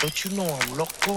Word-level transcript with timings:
Don't 0.00 0.24
you 0.24 0.30
know 0.30 0.46
I'm 0.46 0.78
loco? 0.78 1.12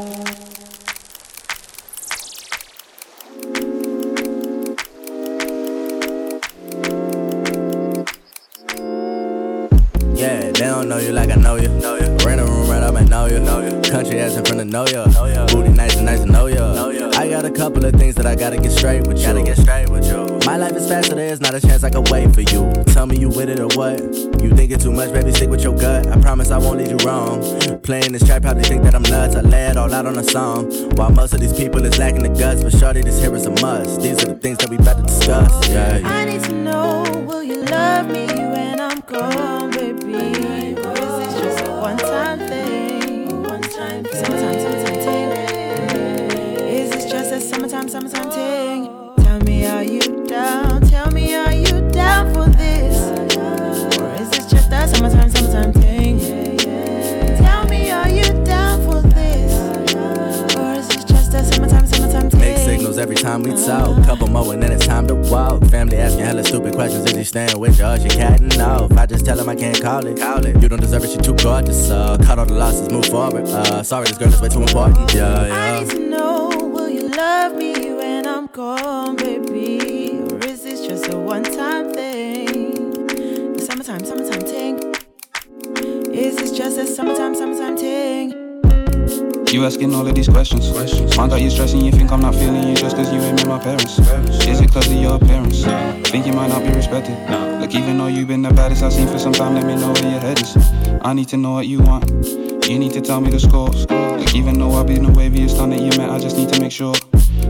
Yeah, 10.14 10.52
they 10.52 10.52
don't 10.52 10.90
know 10.90 10.98
you 10.98 11.14
like 11.14 11.30
I 11.30 11.36
know 11.36 11.56
you. 11.56 11.70
Know 11.70 11.96
you. 11.96 12.08
Rent 12.26 12.42
a 12.42 12.44
room 12.44 12.70
right 12.70 12.84
up 12.84 12.96
and 12.96 13.10
know 13.10 13.28
you. 13.28 13.40
Know 13.40 13.62
you. 13.62 13.82
Country 13.90 14.20
ass 14.20 14.36
in 14.36 14.44
front 14.44 14.60
of 14.60 14.68
know 14.68 14.86
you. 14.88 15.06
Know 15.14 15.26
you. 15.28 15.46
Booty 15.48 15.70
nice 15.70 15.96
and 15.96 16.06
nice 16.06 16.20
to 16.20 16.26
know 16.26 16.48
you. 16.48 16.56
Know 16.56 16.90
you. 16.90 17.03
I 17.16 17.30
got 17.30 17.46
a 17.46 17.52
couple 17.52 17.86
of 17.86 17.94
things 17.94 18.16
that 18.16 18.26
I 18.26 18.36
gotta 18.36 18.58
get 18.58 18.72
straight 18.72 19.06
with 19.08 19.20
you. 19.20 19.26
Gotta 19.26 19.44
get 19.44 19.58
straight 19.58 19.90
with 19.90 20.06
you. 20.06 20.40
My 20.46 20.58
life 20.58 20.76
is 20.76 20.88
faster, 20.88 21.12
so 21.12 21.16
there's 21.16 21.40
not 21.40 21.54
a 21.54 21.62
chance 21.62 21.84
I 21.84 21.90
can 21.90 22.04
wait 22.06 22.34
for 22.34 22.42
you. 22.42 22.72
Tell 22.88 23.06
me 23.06 23.18
you 23.18 23.30
with 23.30 23.50
it 23.50 23.60
or 23.60 23.68
what? 23.78 24.00
You 24.42 24.50
think 24.56 24.72
it 24.72 24.82
too 24.82 24.92
much, 24.92 25.14
baby? 25.14 25.32
Stick 25.32 25.50
with 25.50 25.64
your 25.64 25.76
gut. 25.76 26.08
I 26.08 26.20
promise 26.20 26.50
I 26.50 26.58
won't 26.58 26.80
lead 26.80 26.90
you 26.90 26.98
wrong. 27.08 27.42
Playing 27.82 28.14
this 28.14 28.26
track 28.26 28.42
probably 28.42 28.64
think 28.64 28.84
that 28.84 28.96
I'm 28.96 29.04
nuts. 29.04 29.36
I 29.36 29.42
lay 29.42 29.68
it 29.68 29.78
all 29.78 29.94
out 29.94 30.06
on 30.06 30.18
a 30.18 30.24
song. 30.24 30.72
While 30.96 31.12
most 31.12 31.34
of 31.34 31.40
these 31.40 31.54
people 31.54 31.86
is 31.86 31.98
lacking 32.00 32.24
the 32.24 32.30
guts, 32.30 32.64
but 32.64 32.74
shorty, 32.74 33.02
this 33.02 33.22
here 33.22 33.36
is 33.36 33.46
a 33.46 33.52
must. 33.62 34.02
These 34.02 34.24
are 34.24 34.34
the 34.34 34.36
things 34.36 34.58
that 34.58 34.70
we 34.70 34.78
about 34.78 34.98
to 34.98 35.04
discuss. 35.04 35.70
Yeah. 35.70 35.98
yeah. 36.00 36.10
I 36.10 36.26
need 36.26 36.44
to 36.44 36.54
know, 36.54 37.04
will 37.28 37.44
you 37.44 37.64
love 37.64 38.08
me 38.08 38.26
when 38.26 38.80
I'm 38.80 39.00
gone, 39.02 39.43
time 63.34 63.44
we 63.44 63.52
talk. 63.66 64.06
Couple 64.06 64.28
more 64.28 64.54
and 64.54 64.62
then 64.62 64.72
it's 64.72 64.86
time 64.86 65.08
to 65.08 65.16
walk. 65.16 65.66
Family 65.66 65.98
asking 65.98 66.26
hella 66.26 66.44
stupid 66.44 66.74
questions. 66.74 67.06
Is 67.06 67.16
he 67.16 67.24
staying 67.24 67.60
with 67.60 67.80
you 67.80 67.86
or 67.86 68.00
she 68.00 68.10
catting 68.10 68.62
off? 68.62 68.92
I 68.92 69.06
just 69.06 69.26
tell 69.26 69.40
him 69.40 69.50
I 69.50 69.56
can't 69.56 69.82
call 69.82 70.06
it. 70.06 70.20
Call 70.20 70.46
it. 70.46 70.62
You 70.62 70.70
don't 70.70 70.80
deserve 70.80 71.04
it, 71.04 71.12
she 71.12 71.18
too 71.18 71.36
gorgeous. 71.36 71.90
Uh, 71.90 72.18
cut 72.18 72.38
all 72.38 72.46
the 72.46 72.54
losses, 72.54 72.90
move 72.90 73.06
forward. 73.06 73.46
Uh, 73.48 73.82
sorry, 73.82 74.06
this 74.08 74.18
girl 74.18 74.28
is 74.28 74.42
way 74.42 74.50
too 74.50 74.62
important. 74.62 75.14
Yeah, 75.14 75.50
I 75.52 75.80
need 75.80 75.90
to 75.92 76.00
know, 76.00 76.50
will 76.74 76.90
you 76.90 77.10
love 77.10 77.56
me 77.56 77.74
when 77.94 78.28
I'm 78.28 78.48
gone, 78.48 78.93
Asking 89.64 89.96
all 89.96 90.06
of 90.06 90.14
these 90.14 90.28
questions. 90.28 90.70
questions. 90.72 91.16
Find 91.16 91.32
out 91.32 91.40
you're 91.40 91.50
stressing, 91.50 91.80
you 91.80 91.92
think 91.92 92.12
I'm 92.12 92.20
not 92.20 92.36
feeling 92.36 92.68
you 92.68 92.76
just 92.76 92.98
cause 92.98 93.12
you 93.14 93.22
ain't 93.22 93.38
met 93.38 93.48
my 93.48 93.58
parents. 93.58 93.98
Is 94.46 94.60
it 94.60 94.70
cause 94.74 94.88
of 94.88 94.94
your 94.94 95.16
appearance? 95.16 95.64
Think 96.10 96.28
you 96.28 96.34
might 96.34 96.50
not 96.50 96.64
be 96.64 96.74
respected. 96.74 97.18
Look, 97.62 97.74
even 97.74 97.98
though 97.98 98.08
you've 98.08 98.28
been 98.28 98.42
the 98.42 98.52
baddest 98.52 98.84
I've 98.84 98.92
seen 98.92 99.08
for 99.08 99.18
some 99.18 99.32
time, 99.32 99.56
let 99.56 99.66
me 99.66 99.76
know 99.76 99.94
where 99.94 100.12
your 100.12 100.20
head 100.20 100.42
is. 100.42 100.58
I 101.02 101.14
need 101.14 101.30
to 101.30 101.38
know 101.38 101.54
what 101.54 101.68
you 101.68 101.80
want. 101.82 102.10
You 102.68 102.78
need 102.78 102.92
to 102.92 103.00
tell 103.00 103.22
me 103.22 103.32
the 103.32 103.40
scores. 103.40 103.90
Look, 103.90 104.36
even 104.36 104.60
though 104.60 104.74
I've 104.74 104.88
been 104.88 105.04
the 105.04 105.12
waviest 105.12 105.56
done 105.56 105.70
that 105.70 105.80
you 105.80 105.98
met, 105.98 106.10
I 106.10 106.20
just 106.20 106.36
need 106.36 106.52
to 106.52 106.60
make 106.60 106.74
sure. 106.74 106.94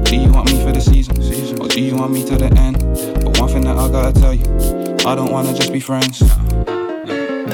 Do 0.03 0.15
you 0.15 0.31
want 0.31 0.51
me 0.51 0.63
for 0.63 0.71
the 0.71 0.81
season? 0.81 1.17
Or 1.59 1.67
do 1.67 1.81
you 1.81 1.95
want 1.95 2.13
me 2.13 2.23
to 2.25 2.35
the 2.35 2.53
end? 2.59 2.77
But 3.23 3.39
one 3.39 3.49
thing 3.49 3.63
that 3.63 3.77
I 3.77 3.89
gotta 3.89 4.13
tell 4.13 4.35
you, 4.35 4.45
I 5.07 5.15
don't 5.15 5.31
wanna 5.31 5.55
just 5.55 5.73
be 5.73 5.79
friends. 5.79 6.21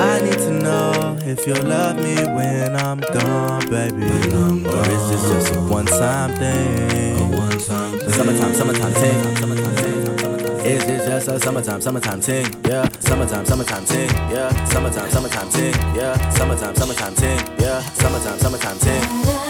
I 0.02 0.22
need 0.22 0.33
to 0.39 0.52
know 0.52 1.17
if 1.22 1.45
you'll 1.45 1.61
love 1.64 1.97
me 1.97 2.16
when 2.33 2.75
I'm 2.75 3.00
gone, 3.00 3.69
baby. 3.69 4.05
or 4.05 4.86
is 4.95 5.09
this 5.09 5.30
just 5.30 5.55
a 5.55 5.59
one 5.59 5.86
time 5.86 6.36
thing? 6.36 7.17
A 7.19 7.38
one 7.38 7.58
time 7.59 8.00
thing. 8.00 8.09
Summertime, 8.11 8.53
summertime 8.53 8.94
ting. 8.94 9.36
Summertime 9.36 9.76
ting. 9.76 10.65
Is 10.65 10.86
this 10.86 11.05
just 11.08 11.27
a 11.27 11.39
summertime, 11.39 11.82
summertime 11.82 12.21
ting? 12.21 12.45
Yeah, 12.65 12.87
summertime, 12.99 13.45
summertime 13.45 13.86
ting. 13.86 14.10
Yeah, 14.32 14.65
summertime, 14.65 15.10
summertime 15.10 15.49
ting. 15.49 15.73
Yeah, 15.95 16.30
summertime, 16.31 16.76
summertime 16.76 17.16
ting. 17.16 17.39
Yeah, 17.60 17.80
summertime, 17.93 18.39
summertime 18.39 18.80
ting. 18.80 19.02
Baby, 19.02 19.48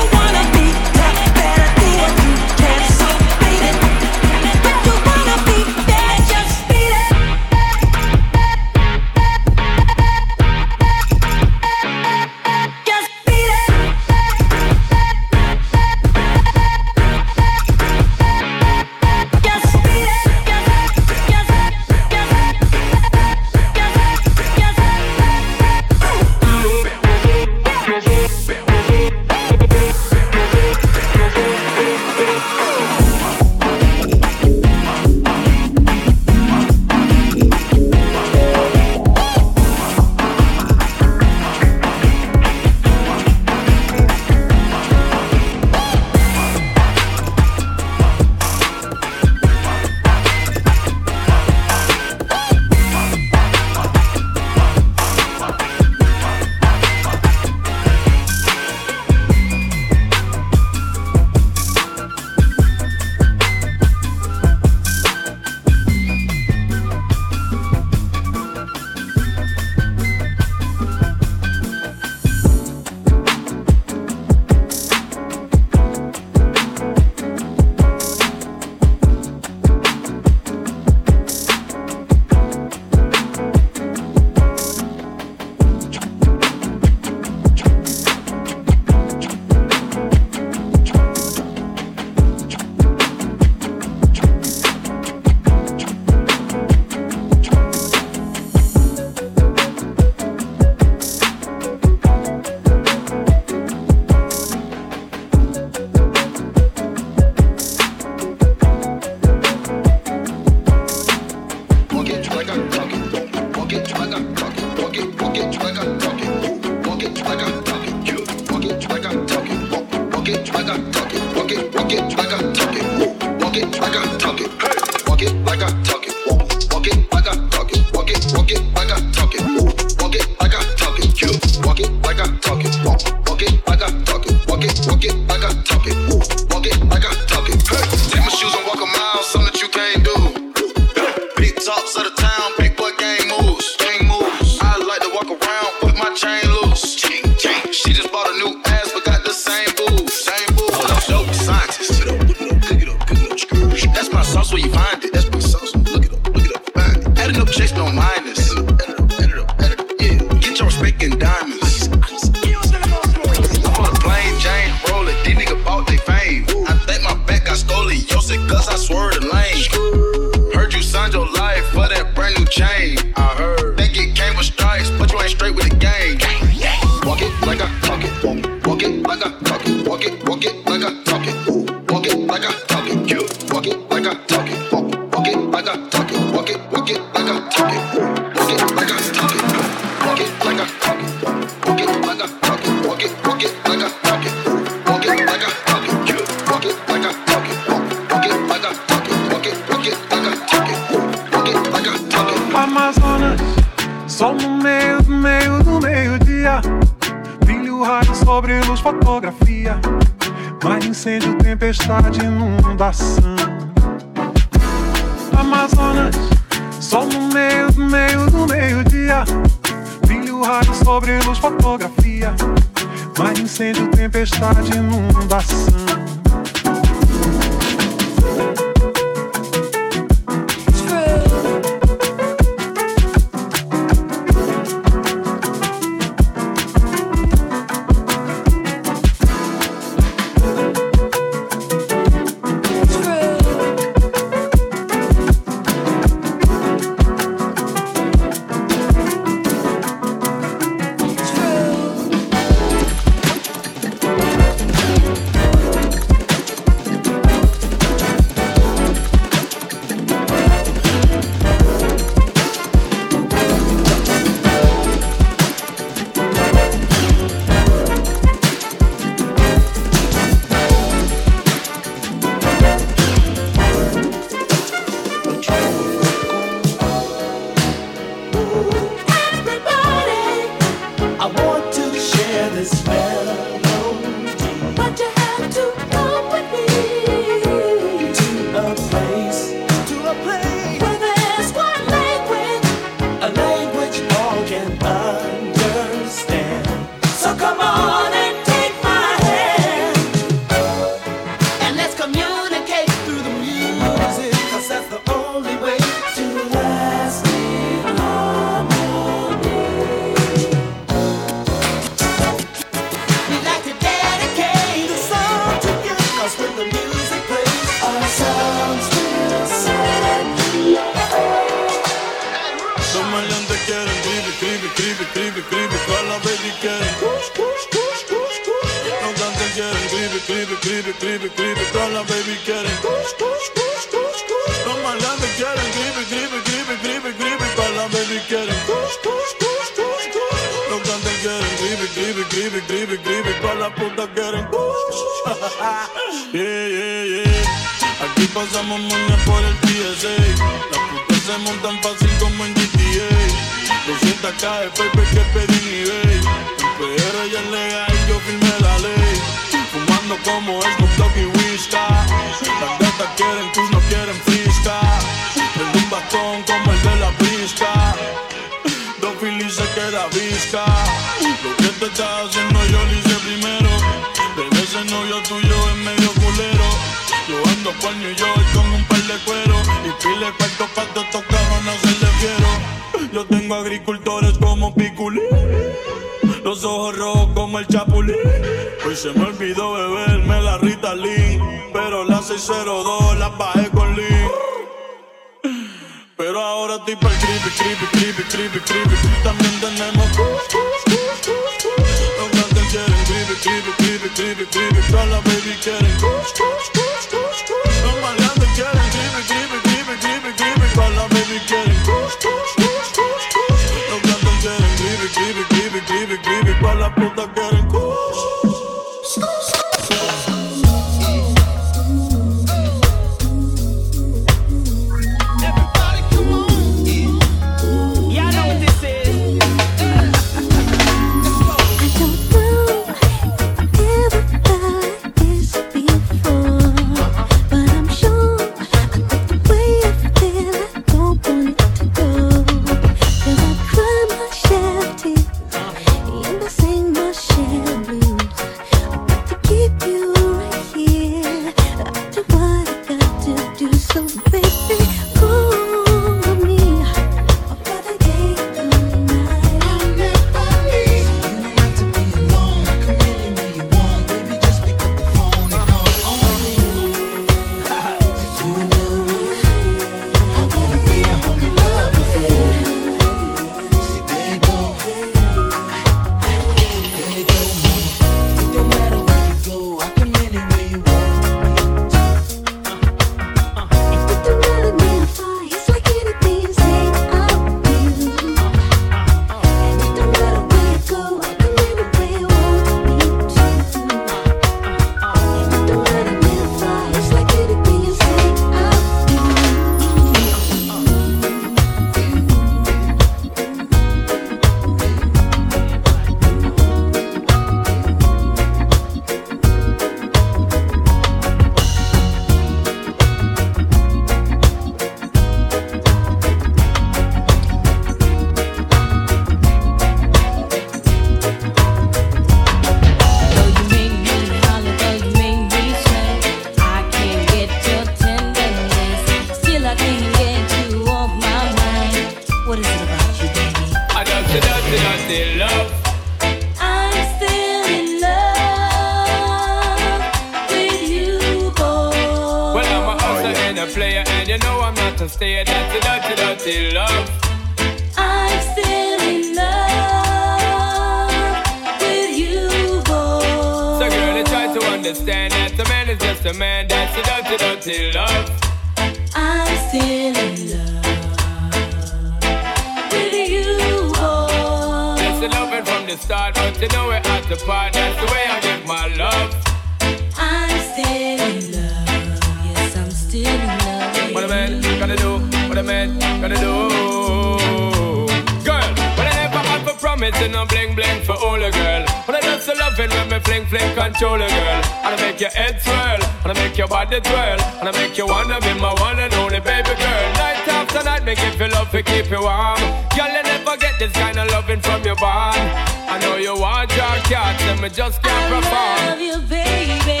bling 580.62 580.74
bling 580.74 581.02
for 581.02 581.14
all 581.14 581.38
the 581.38 581.50
girl. 581.50 581.84
But 582.06 582.16
I 582.16 582.20
just 582.20 582.48
love 582.48 582.78
it 582.78 582.90
when 582.90 583.08
me 583.08 583.18
fling 583.20 583.46
fling 583.46 583.74
control 583.74 584.14
a 584.14 584.28
girl. 584.28 584.62
And 584.84 584.94
I 584.94 584.96
make 585.00 585.20
your 585.20 585.30
head 585.30 585.60
swirl, 585.60 586.00
and 586.22 586.30
I 586.30 586.34
make 586.34 586.56
your 586.56 586.68
body 586.68 587.00
twirl, 587.00 587.40
and 587.60 587.68
I 587.68 587.72
make 587.72 587.98
you 587.98 588.06
wanna 588.06 588.40
be 588.40 588.54
my 588.54 588.72
one 588.74 588.98
and 588.98 589.12
only 589.14 589.40
baby 589.40 589.74
girl. 589.74 590.06
Night 590.22 590.48
after 590.48 590.84
night, 590.84 591.04
make 591.04 591.18
it 591.18 591.34
feel 591.34 591.50
love 591.50 591.70
to 591.70 591.82
keep 591.82 592.10
you 592.10 592.22
warm. 592.22 592.60
Girl, 592.94 593.10
you 593.10 593.22
never 593.22 593.56
get 593.56 593.78
this 593.78 593.92
kind 593.92 594.18
of 594.18 594.30
loving 594.30 594.60
from 594.60 594.82
your 594.84 594.96
bond. 594.96 595.40
I 595.88 595.98
know 596.00 596.16
you 596.16 596.34
want 596.38 596.70
your 596.76 596.96
cat, 597.10 597.40
and 597.42 597.60
me 597.60 597.68
just 597.68 598.02
can't 598.02 598.26
perform. 598.32 598.54
I 598.54 598.88
love 598.90 599.00
you, 599.00 599.18
baby. 599.28 600.00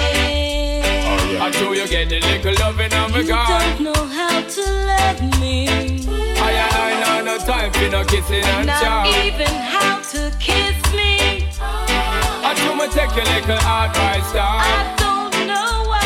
Oh, 0.84 1.32
yeah. 1.32 1.44
I 1.44 1.50
know 1.50 1.72
you 1.72 1.86
get 1.88 2.12
a 2.12 2.20
little 2.20 2.54
loving, 2.60 2.92
I'm 2.92 3.14
a 3.14 3.18
You 3.18 3.28
don't 3.28 3.80
know 3.80 4.02
how 4.06 4.40
to 4.40 4.62
love 4.90 5.40
me 5.40 6.02
time 7.38 7.72
for 7.72 7.88
no 7.88 8.04
kissing 8.04 8.44
and 8.44 8.66
Not 8.66 8.82
chow. 8.82 9.06
even 9.24 9.46
how 9.46 10.00
to 10.12 10.30
kiss 10.38 10.76
me. 10.94 11.46
Oh. 11.60 12.44
I 12.44 12.54
do 12.54 12.74
my 12.74 12.86
take 12.88 13.14
your 13.16 13.24
little 13.24 13.58
advice 13.58 14.32
down. 14.32 14.60
I 14.60 14.94
don't 14.98 15.46
know 15.46 15.84
why. 15.88 16.00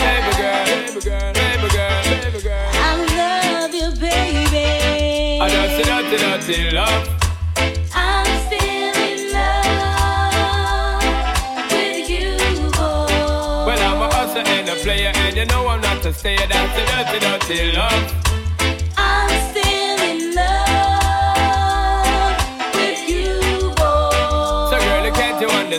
Baby 0.00 0.32
girl, 0.40 0.64
baby 0.66 1.00
girl, 1.00 1.32
baby 1.32 1.68
girl, 1.74 2.02
baby 2.22 2.40
girl. 2.42 2.70
I 2.72 2.74
love 3.16 3.74
you, 3.74 3.90
baby. 4.00 5.40
I 5.40 5.48
dirty, 5.48 5.82
dirty, 5.84 6.16
dirty 6.18 6.70
love. 6.70 7.04
I'm 7.94 8.26
still 8.46 8.96
in 9.10 9.32
love 9.32 11.02
with 11.72 12.08
you, 12.08 12.30
boy. 12.72 13.66
Well, 13.66 13.80
I'm 13.88 14.00
a 14.02 14.04
hustler 14.14 14.42
and 14.46 14.68
a 14.68 14.70
player, 14.76 15.12
and 15.14 15.36
you 15.36 15.44
know 15.46 15.66
I'm 15.68 15.80
not 15.80 16.04
a 16.04 16.12
stayer. 16.12 16.46
That's 16.48 16.78
a 16.78 16.82
dirty, 16.86 17.18
dirty 17.46 17.72
love. 17.76 18.14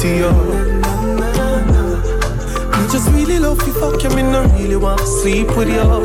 To 0.00 0.08
you. 0.08 0.32
Me 2.72 2.82
just 2.92 3.08
really 3.12 3.38
love 3.38 3.60
you, 3.66 3.72
fuck 3.74 4.02
you, 4.02 4.10
me 4.10 4.22
nah 4.22 4.42
really 4.54 4.76
want 4.76 5.00
to 5.00 5.06
sleep 5.06 5.48
with 5.56 5.68
you. 5.68 6.04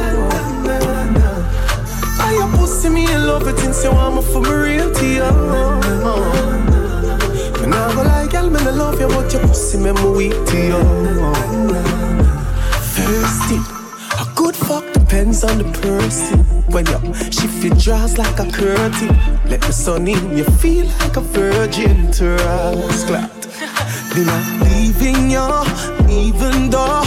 I 2.24 2.34
your 2.34 2.50
pussy, 2.58 2.90
me 2.90 3.12
in 3.12 3.28
love 3.28 3.48
it 3.48 3.58
since 3.60 3.84
you 3.84 3.92
want 3.92 4.16
me 4.16 4.22
for 4.32 4.42
me 4.42 4.50
real 4.50 4.94
to 4.94 5.06
you. 5.06 5.32
Me 7.62 7.68
nah 7.68 7.94
go 7.96 8.04
like 8.04 8.32
girl, 8.32 8.50
me 8.50 8.64
nah 8.64 8.72
love 8.72 9.00
you, 9.00 9.08
but 9.08 9.32
your 9.34 9.42
pussy 9.48 9.78
make 9.78 9.96
me 9.96 10.10
weak 10.10 10.46
to 10.48 10.58
you. 10.58 10.82
Thirsty, 12.94 13.60
a 14.20 14.26
good 14.36 14.56
fuck 14.56 14.86
depends 14.94 15.44
on 15.44 15.58
the 15.58 15.66
person. 15.82 16.40
When 16.72 16.86
you 16.86 17.14
shift 17.32 17.64
your 17.64 17.76
dress 17.76 18.18
like 18.18 18.40
a 18.40 18.50
curtain, 18.50 19.10
let 19.50 19.62
the 19.62 19.74
sun 19.74 20.08
in, 20.08 20.38
you 20.38 20.46
feel 20.46 20.86
like 21.00 21.18
a 21.18 21.22
virgin 21.22 22.12
to 22.14 22.36
us. 22.36 23.04
Glad. 23.06 23.41
Me 24.16 24.26
not 24.26 24.44
leaving 24.68 25.32
you, 25.32 25.48
even 26.10 26.70
though 26.70 27.04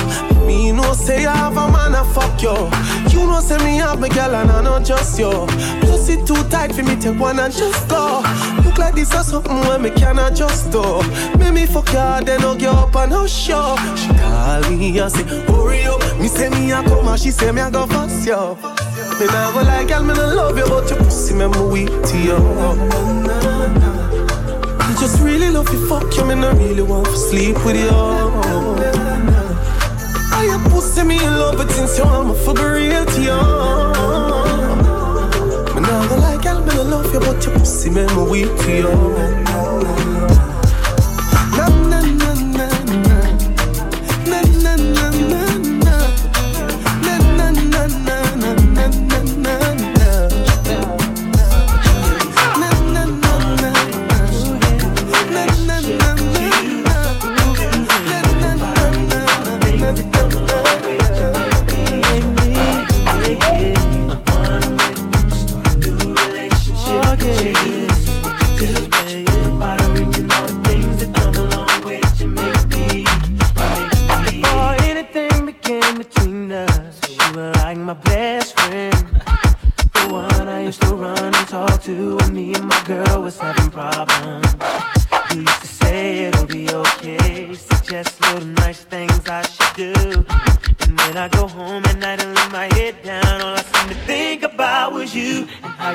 me 0.46 0.72
no 0.72 0.94
say 0.94 1.26
I 1.26 1.36
have 1.36 1.56
a 1.56 1.70
man 1.70 1.94
a 1.94 2.04
fuck 2.04 2.40
you. 2.42 2.54
You 3.10 3.26
know 3.26 3.40
say 3.40 3.58
me 3.58 3.76
have 3.76 4.00
my 4.00 4.08
girl 4.08 4.34
and 4.34 4.50
I 4.50 4.62
not 4.62 4.84
just 4.84 5.18
you. 5.18 5.30
Plus 5.80 6.08
it 6.08 6.26
too 6.26 6.42
tight 6.48 6.72
for 6.74 6.82
me 6.82 6.96
take 6.96 7.18
one 7.18 7.38
and 7.38 7.52
just 7.52 7.88
go. 7.88 8.22
Look 8.64 8.78
like 8.78 8.94
this 8.94 9.14
or 9.14 9.22
something 9.22 9.60
where 9.60 9.78
me 9.78 9.90
cannot 9.90 10.34
just 10.34 10.70
do. 10.70 11.02
Make 11.38 11.52
me 11.52 11.66
fuck 11.66 11.88
you, 11.88 12.24
then 12.24 12.42
I'll 12.42 12.56
get 12.56 12.74
up 12.74 12.96
and 12.96 13.12
I'll 13.12 13.26
show. 13.26 13.76
She 13.96 14.08
call 14.08 14.70
me 14.70 14.98
and 14.98 15.12
say 15.12 15.24
hurry 15.24 15.82
up. 15.84 16.00
Me 16.18 16.28
say 16.28 16.48
me 16.48 16.72
a 16.72 16.82
come 16.82 17.08
and 17.08 17.20
she 17.20 17.30
say 17.30 17.52
me 17.52 17.60
a 17.60 17.70
go 17.70 17.86
fast 17.86 18.26
yo. 18.26 18.54
Me 19.20 19.26
nah 19.26 19.52
go 19.52 19.62
like 19.62 19.88
girl, 19.88 20.02
me 20.02 20.14
nah 20.14 20.32
love 20.32 20.56
you, 20.56 20.64
but 20.66 20.88
your 20.88 20.98
pussy 21.00 21.34
me 21.34 21.48
me 21.48 21.60
weak 21.70 21.90
to 22.06 22.18
you. 22.18 24.03
I 25.04 25.06
just 25.06 25.22
really 25.22 25.50
love 25.50 25.70
you, 25.70 25.86
fuck 25.86 26.16
you, 26.16 26.24
me 26.24 26.34
nah 26.34 26.52
really 26.52 26.80
want 26.80 27.04
to 27.04 27.14
sleep 27.14 27.62
with 27.66 27.76
you. 27.76 27.90
I 30.32 30.46
your 30.48 30.58
pussy 30.70 31.04
me 31.04 31.22
in 31.22 31.38
love, 31.38 31.58
but 31.58 31.70
since 31.70 31.98
you 31.98 32.04
want 32.04 32.28
me 32.28 32.34
for 32.42 32.54
real 32.54 33.04
to 33.04 33.20
you. 33.20 33.36
Nah 35.78 36.08
go 36.08 36.16
like 36.16 36.46
nah 36.46 36.82
love 36.84 37.12
you, 37.12 37.20
but 37.20 37.44
your 37.44 37.52
pussy 37.58 37.90
me 37.90 38.06
me 38.06 38.22
weak 38.30 38.56
to 38.60 38.76
you. 40.38 40.43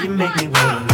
can 0.09 0.17
make 0.17 0.35
me 0.37 0.47
wanna 0.47 0.88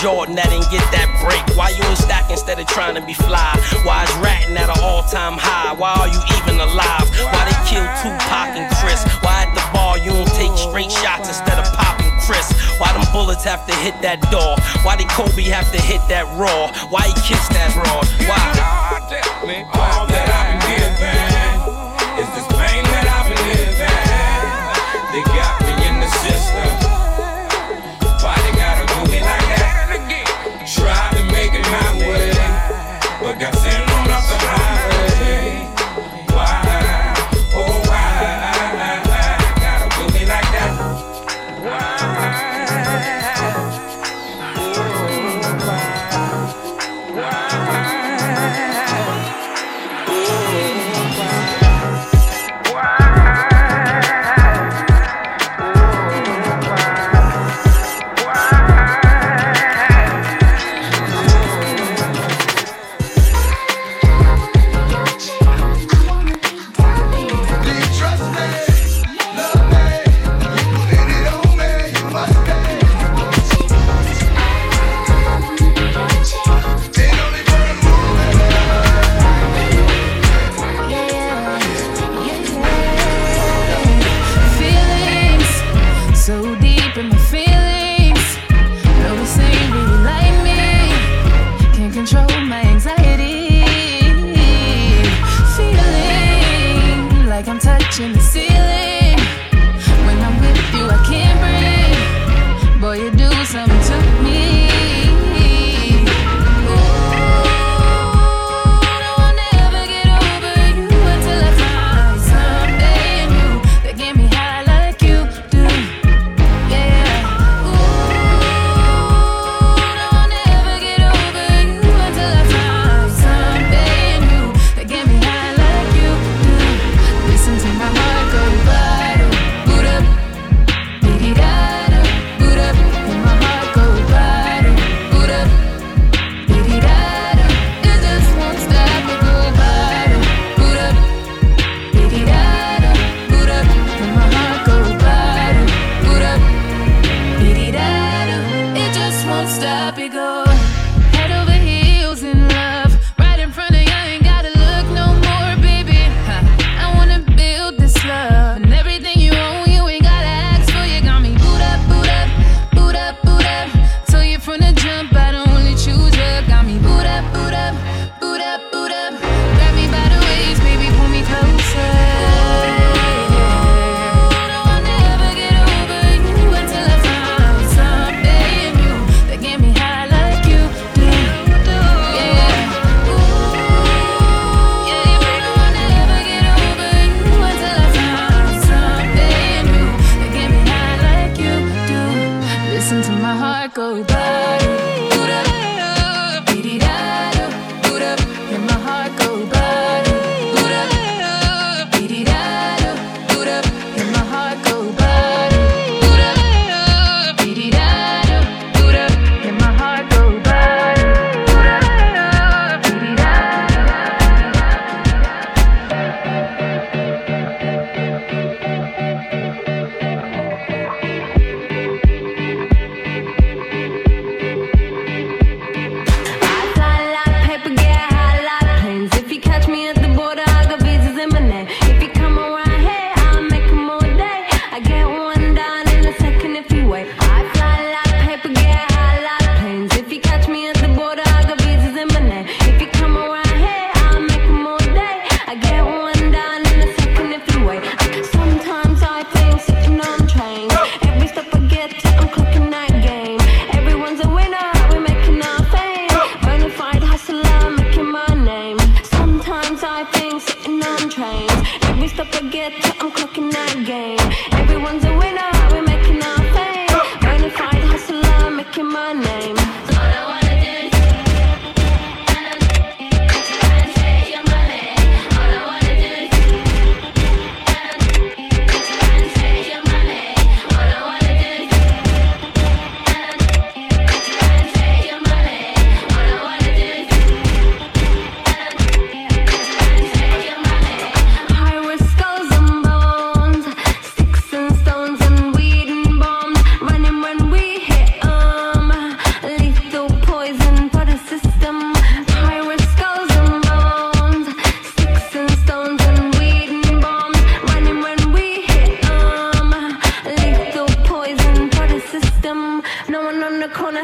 Jordan 0.00 0.34
that 0.40 0.48
didn't 0.48 0.72
get 0.72 0.80
that 0.96 1.12
break? 1.20 1.44
Why 1.52 1.76
you 1.76 1.84
in 1.84 1.92
stack 1.92 2.32
instead 2.32 2.56
of 2.56 2.64
trying 2.64 2.96
to 2.96 3.04
be 3.04 3.12
fly? 3.12 3.52
Why 3.84 4.08
is 4.08 4.12
ratting 4.16 4.56
at 4.56 4.72
an 4.72 4.80
all-time 4.80 5.36
high? 5.36 5.76
Why 5.76 5.92
are 5.92 6.08
you 6.08 6.20
even 6.40 6.56
alive? 6.56 7.04
Why 7.20 7.44
they 7.44 7.58
kill 7.68 7.84
Tupac 8.00 8.56
and 8.56 8.64
Chris? 8.80 9.04
Why 9.20 9.44
at 9.44 9.52
the 9.52 9.60
bar 9.76 10.00
you 10.00 10.08
don't 10.16 10.32
take 10.40 10.56
straight 10.56 10.88
shots 10.88 11.28
instead 11.28 11.60
of 11.60 11.68
popping 11.76 12.08
Chris? 12.24 12.48
Why 12.80 12.96
them 12.96 13.04
bullets 13.12 13.44
have 13.44 13.68
to 13.68 13.76
hit 13.84 13.92
that 14.00 14.24
door? 14.32 14.56
Why 14.88 14.96
did 14.96 15.12
Kobe 15.12 15.44
have 15.52 15.68
to 15.76 15.80
hit 15.84 16.00
that 16.08 16.24
raw? 16.40 16.72
Why 16.88 17.12
he 17.12 17.14
kissed 17.20 17.52
that 17.52 17.68
broad? 17.76 18.08
Why? 18.24 18.40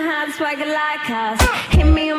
Had 0.01 0.33
swagger 0.33 0.67
like 0.67 1.11
us. 1.11 1.41
Hit 1.71 1.87
me 1.87 2.11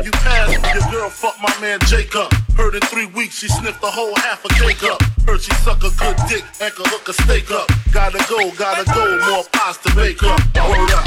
If 0.00 0.06
you 0.06 0.12
ask, 0.24 0.56
your 0.72 0.90
girl 0.90 1.10
fuck 1.10 1.36
my 1.42 1.54
man 1.60 1.78
Jacob. 1.80 2.32
Heard 2.56 2.74
in 2.74 2.80
three 2.88 3.04
weeks 3.04 3.34
she 3.34 3.48
sniffed 3.48 3.82
a 3.82 3.86
whole 3.86 4.14
half 4.16 4.42
a 4.46 4.48
cake 4.48 4.82
up. 4.82 5.02
Heard 5.26 5.42
she 5.42 5.52
suck 5.56 5.84
a 5.84 5.90
good 5.90 6.16
dick 6.26 6.42
and 6.58 6.72
could 6.72 6.86
hook 6.86 7.06
a 7.08 7.12
steak 7.12 7.50
up. 7.50 7.68
Gotta 7.92 8.16
go, 8.26 8.50
gotta 8.56 8.90
go, 8.94 9.20
more 9.30 9.44
pasta 9.52 9.94
bake 9.94 10.22
up. 10.22 10.40
Word 10.56 10.90
up. 10.96 11.04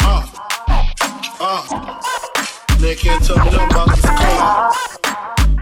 Uh, 0.00 0.24
uh. 1.38 2.00
They 2.78 2.94
can't 2.94 3.22
tell 3.22 3.36
me 3.36 3.50
nothing 3.50 3.70
about 3.70 3.90
this 3.92 4.00
coke. 4.08 4.72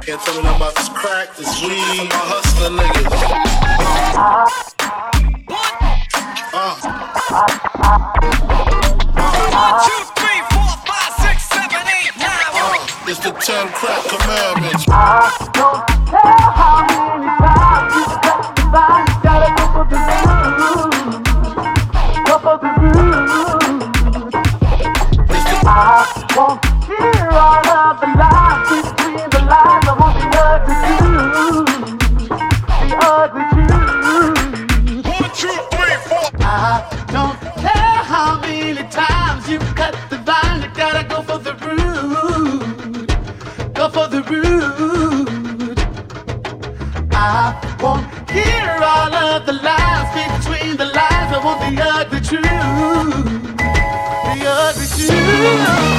Can't 0.06 0.20
tell 0.22 0.36
me 0.36 0.42
nothing 0.44 0.62
about 0.62 0.76
this 0.76 0.88
crack, 0.90 1.34
this 1.34 1.62
weed, 1.62 2.08
my 2.08 2.22
hustler 2.30 2.70
niggas. 2.78 3.10
Uh. 4.14 4.46
Uh. 6.54 6.76
uh. 10.18 10.21
It's 13.12 13.20
the 13.20 13.30
10 13.30 13.68
crack 13.74 14.04
commandments. 14.08 14.86
I 14.88 15.28
don't 15.52 15.86
care 16.08 16.32
how 16.56 16.80
many 16.88 17.28
times 17.36 18.21
Oh. 55.44 55.91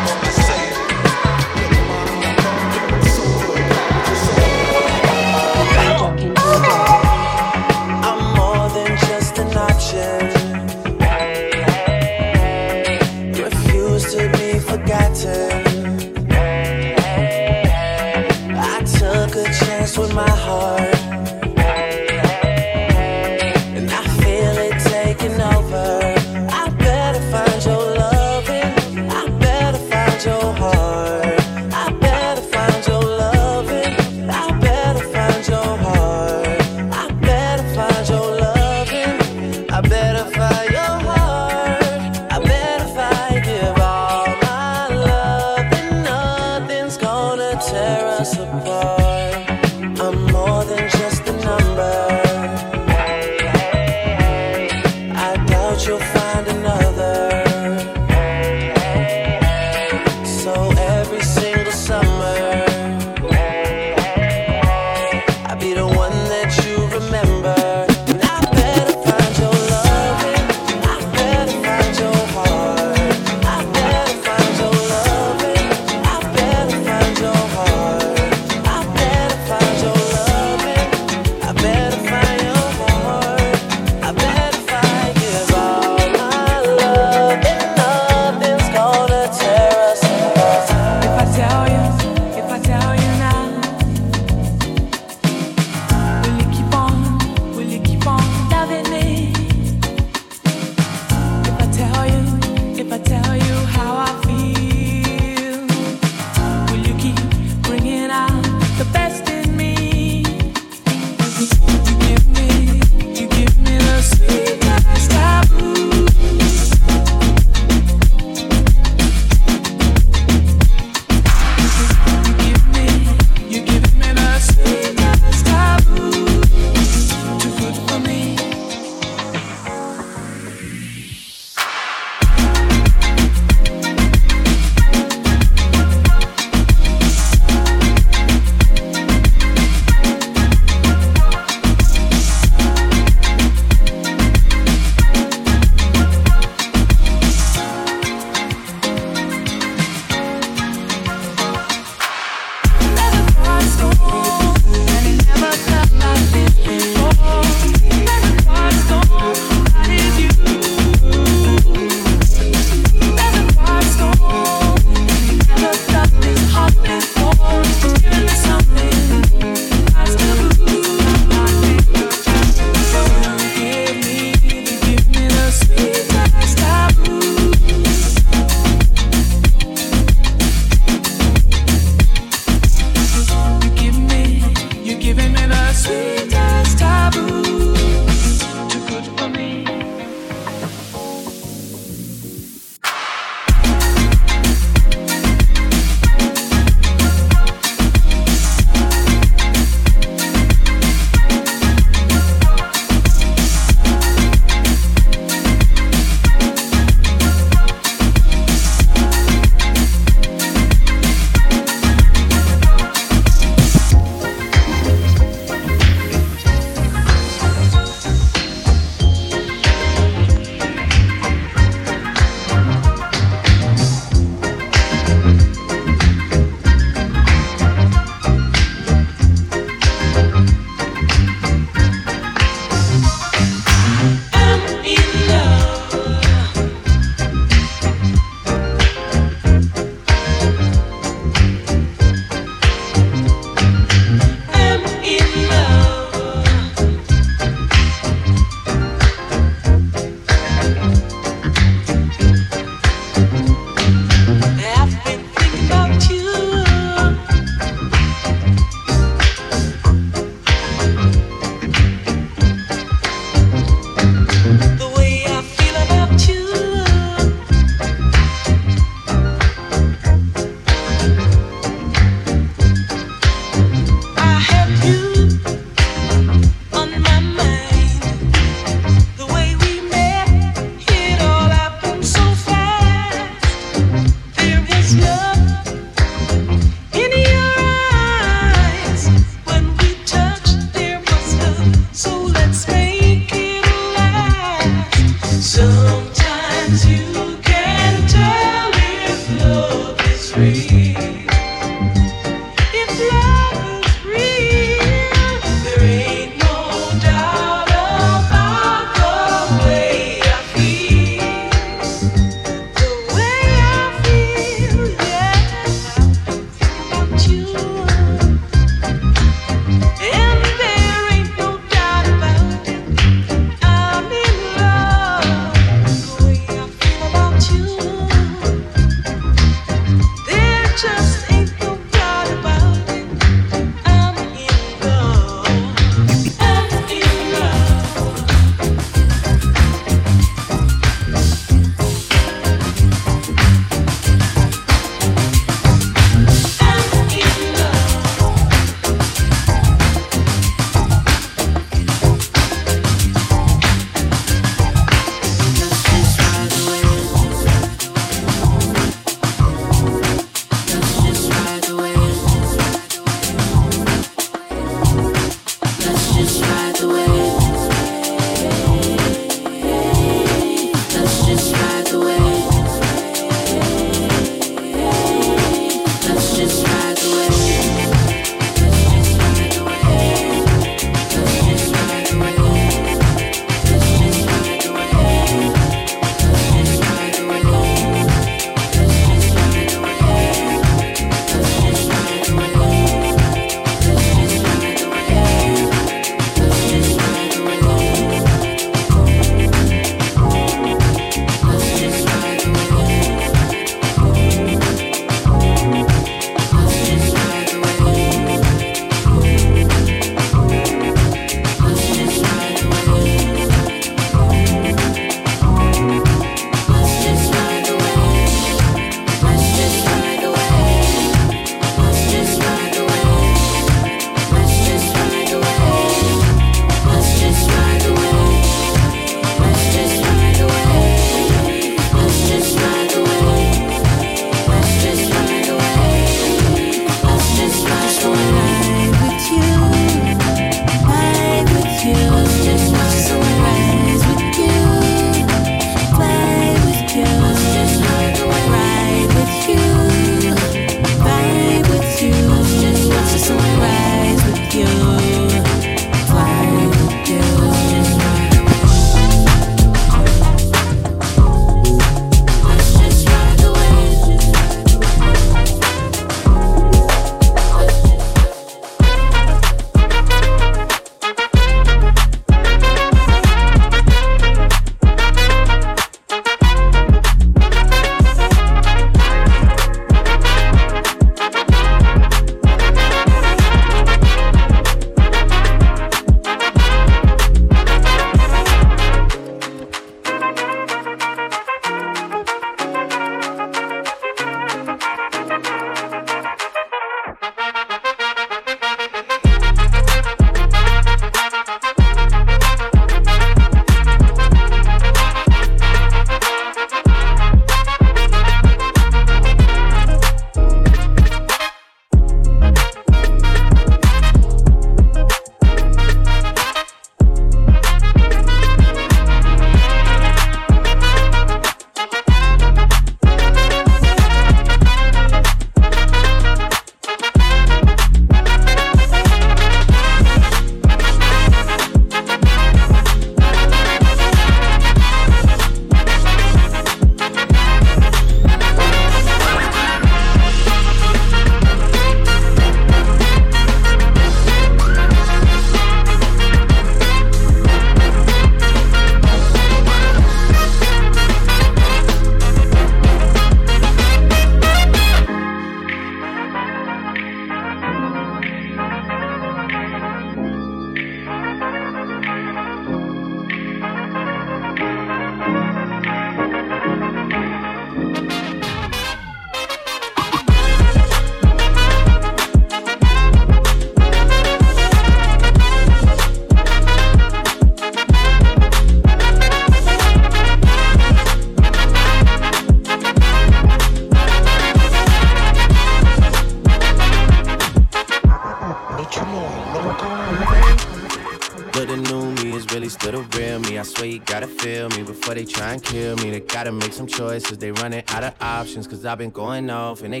because 598.64 598.84
I've 598.84 598.98
been 598.98 599.10
going 599.10 599.50
off 599.50 599.82
and 599.82 599.92
they 599.92 600.00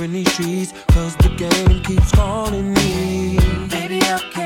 in 0.00 0.12
these 0.12 0.32
streets. 0.32 0.72
Cause 0.88 1.16
the 1.16 1.28
game 1.36 1.82
keeps 1.82 2.10
calling 2.12 2.72
me. 2.74 3.38
Baby, 3.68 4.00
I 4.02 4.41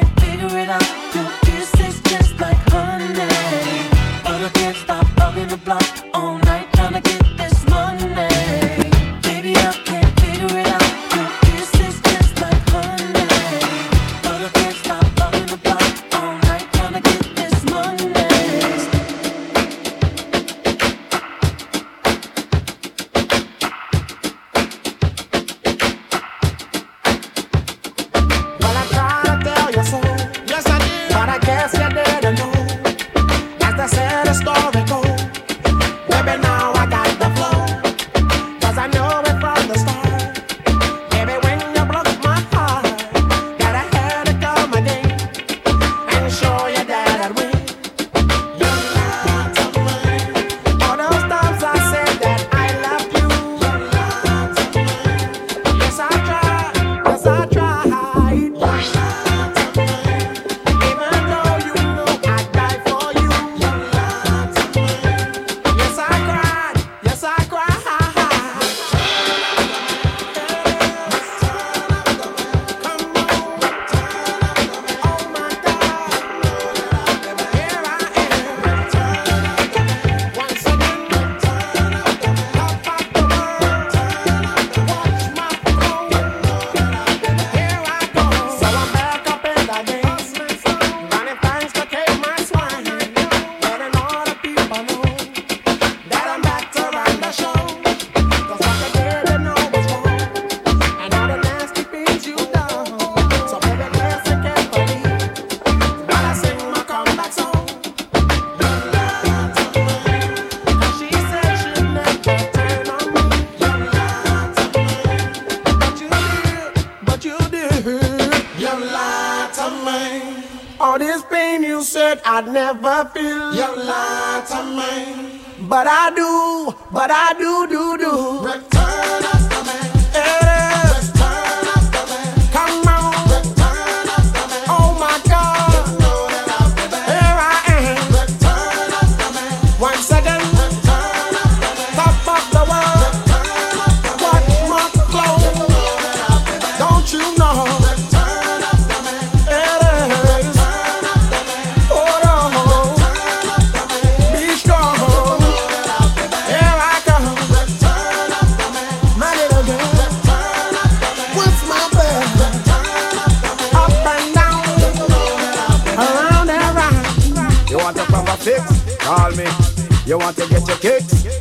but 127.06 127.14
I 127.14 127.34
do. 127.38 127.65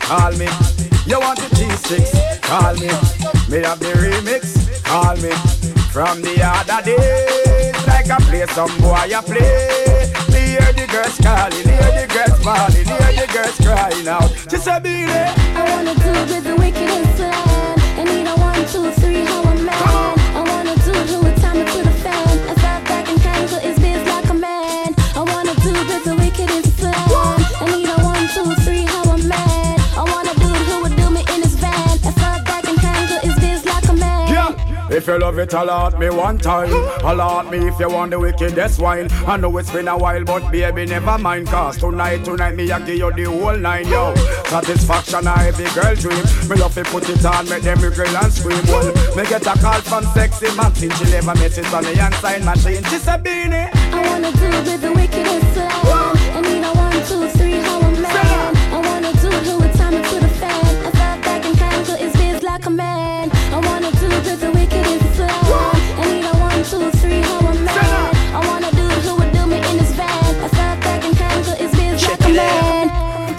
Call 0.06 0.32
me. 0.34 0.46
You 1.08 1.20
want 1.20 1.40
the 1.40 1.50
G6? 1.58 2.40
Call 2.44 2.76
me. 2.76 2.94
Me 3.50 3.64
have 3.66 3.80
the 3.80 3.92
remix? 3.98 4.84
Call 4.84 5.16
me. 5.16 5.32
From 5.90 6.22
the 6.22 6.44
other 6.46 6.86
days, 6.86 7.88
like 7.88 8.12
I 8.12 8.18
play 8.20 8.46
some 8.46 8.70
boy, 8.78 8.94
I 8.94 9.22
play. 9.26 10.14
Me 10.30 10.54
hear 10.54 10.74
the 10.74 10.86
girls 10.92 11.18
calling, 11.18 11.66
hear 11.66 11.90
the 11.90 12.06
girls 12.14 12.40
falling, 12.44 12.86
hear 12.86 13.26
the 13.26 13.34
girls 13.34 13.58
crying 13.66 14.08
out. 14.08 14.30
She 14.52 14.58
said, 14.58 14.84
Beenie. 14.84 15.12
I 15.12 15.74
wanna 15.74 15.96
do 15.96 16.12
with 16.12 16.44
the 16.44 16.56
wickedest 16.56 17.16
plan. 17.16 17.55
If 35.06 35.10
you 35.10 35.20
love 35.20 35.38
it, 35.38 35.54
allot 35.54 36.00
me 36.00 36.10
one 36.10 36.40
time. 36.40 36.74
Allot 37.04 37.52
me 37.52 37.68
if 37.68 37.80
you 37.80 37.88
want 37.88 38.10
the 38.10 38.20
wickedest 38.20 38.80
wine. 38.80 39.08
I 39.28 39.38
know 39.38 39.56
it's 39.60 39.70
been 39.70 39.88
a 39.88 39.96
while, 39.96 40.24
but 40.24 40.50
baby, 40.52 40.88
never 40.88 41.20
mind. 41.20 41.46
Cause 41.46 41.78
tonight, 41.78 42.26
tonight, 42.26 42.56
me, 42.56 42.72
I 42.72 42.80
give 42.80 42.98
you 42.98 43.12
the 43.14 43.26
whole 43.26 43.56
nine, 43.56 43.88
yo. 43.88 44.16
Satisfaction, 44.46 45.28
a 45.28 45.36
every 45.46 45.66
girl 45.80 45.94
dream. 45.94 46.50
Me 46.50 46.56
love 46.56 46.74
to 46.74 46.84
put 46.86 47.08
it 47.08 47.24
on, 47.24 47.48
make 47.48 47.62
them 47.62 47.78
grill 47.78 48.18
and 48.18 48.34
scream. 48.34 48.58
Me 49.16 49.24
get 49.30 49.46
a 49.46 49.54
call 49.60 49.80
from 49.82 50.06
sexy 50.16 50.50
Martin. 50.56 50.90
She 50.90 51.04
never 51.04 51.36
met 51.36 51.56
it 51.56 51.72
on 51.72 51.84
the 51.84 51.96
young 51.96 52.14
sign 52.14 52.44
machine. 52.44 52.84
She 52.86 52.98
said, 52.98 53.22
Beenie. 53.22 53.70
I 53.94 54.08
wanna 54.10 54.32
do 54.32 54.50
with 54.72 54.82
the 54.82 54.92
wickedest 54.92 55.54
plan. 55.54 56.18
I 56.34 56.42
need 56.42 56.64
a 56.64 56.74
one, 56.74 57.06
two, 57.06 57.35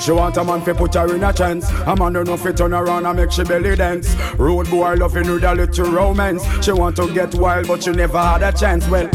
She 0.07 0.12
want 0.12 0.36
a 0.36 0.44
man 0.44 0.61
fi 0.61 0.72
put 0.72 0.94
her 0.94 1.16
in 1.16 1.24
a 1.24 1.32
chance. 1.32 1.68
A 1.84 1.96
man 1.96 2.12
don't 2.12 2.28
know 2.28 2.36
fi 2.36 2.52
turn 2.52 2.72
around 2.72 3.07
and 3.07 3.16
make 3.18 3.32
she 3.32 3.42
belly 3.42 3.74
dance. 3.74 4.14
Road 4.38 4.70
boy 4.70 4.94
loving 4.94 5.28
with 5.28 5.42
a 5.42 5.52
little 5.52 5.90
romance. 5.90 6.44
She 6.64 6.70
want 6.70 6.94
to 6.94 7.12
get 7.12 7.34
wild, 7.34 7.66
but 7.66 7.82
she 7.82 7.90
never 7.90 8.20
had 8.20 8.44
a 8.44 8.52
chance. 8.52 8.86
Well, 8.86 9.11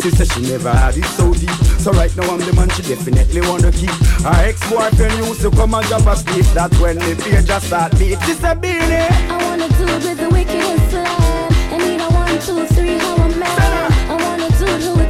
she 0.00 0.10
said 0.10 0.30
she 0.30 0.42
never 0.42 0.70
had 0.70 0.96
it 0.96 1.04
so 1.04 1.34
deep. 1.34 1.50
So 1.82 1.90
right 1.90 2.16
now 2.16 2.30
I'm 2.30 2.38
the 2.38 2.52
man 2.52 2.68
she 2.68 2.82
definitely 2.82 3.40
wanna 3.40 3.72
keep. 3.72 3.90
Her 4.22 4.46
ex-boyfriend 4.46 5.26
used 5.26 5.40
to 5.40 5.50
come 5.50 5.74
and 5.74 5.84
drop 5.88 6.06
a 6.06 6.14
sleep. 6.14 6.46
That's 6.54 6.78
when 6.78 6.94
the 6.94 7.20
page 7.20 7.44
just 7.44 7.66
start 7.66 7.98
beat. 7.98 8.22
She 8.22 8.34
said, 8.34 8.60
Beenie. 8.60 8.78
I 8.78 9.42
wanna 9.42 9.68
do 9.70 9.82
it 9.82 10.04
with 10.04 10.18
the 10.18 10.30
wickedest 10.30 10.90
plan. 10.90 11.52
I 11.74 11.78
need 11.78 12.00
a 12.00 12.08
one, 12.08 12.38
two, 12.38 12.66
three, 12.72 12.98
how 12.98 13.16
I'm 13.16 13.36
man. 13.36 13.50
I 13.50 14.16
wanna 14.22 14.48
do 14.60 15.00
it 15.00 15.05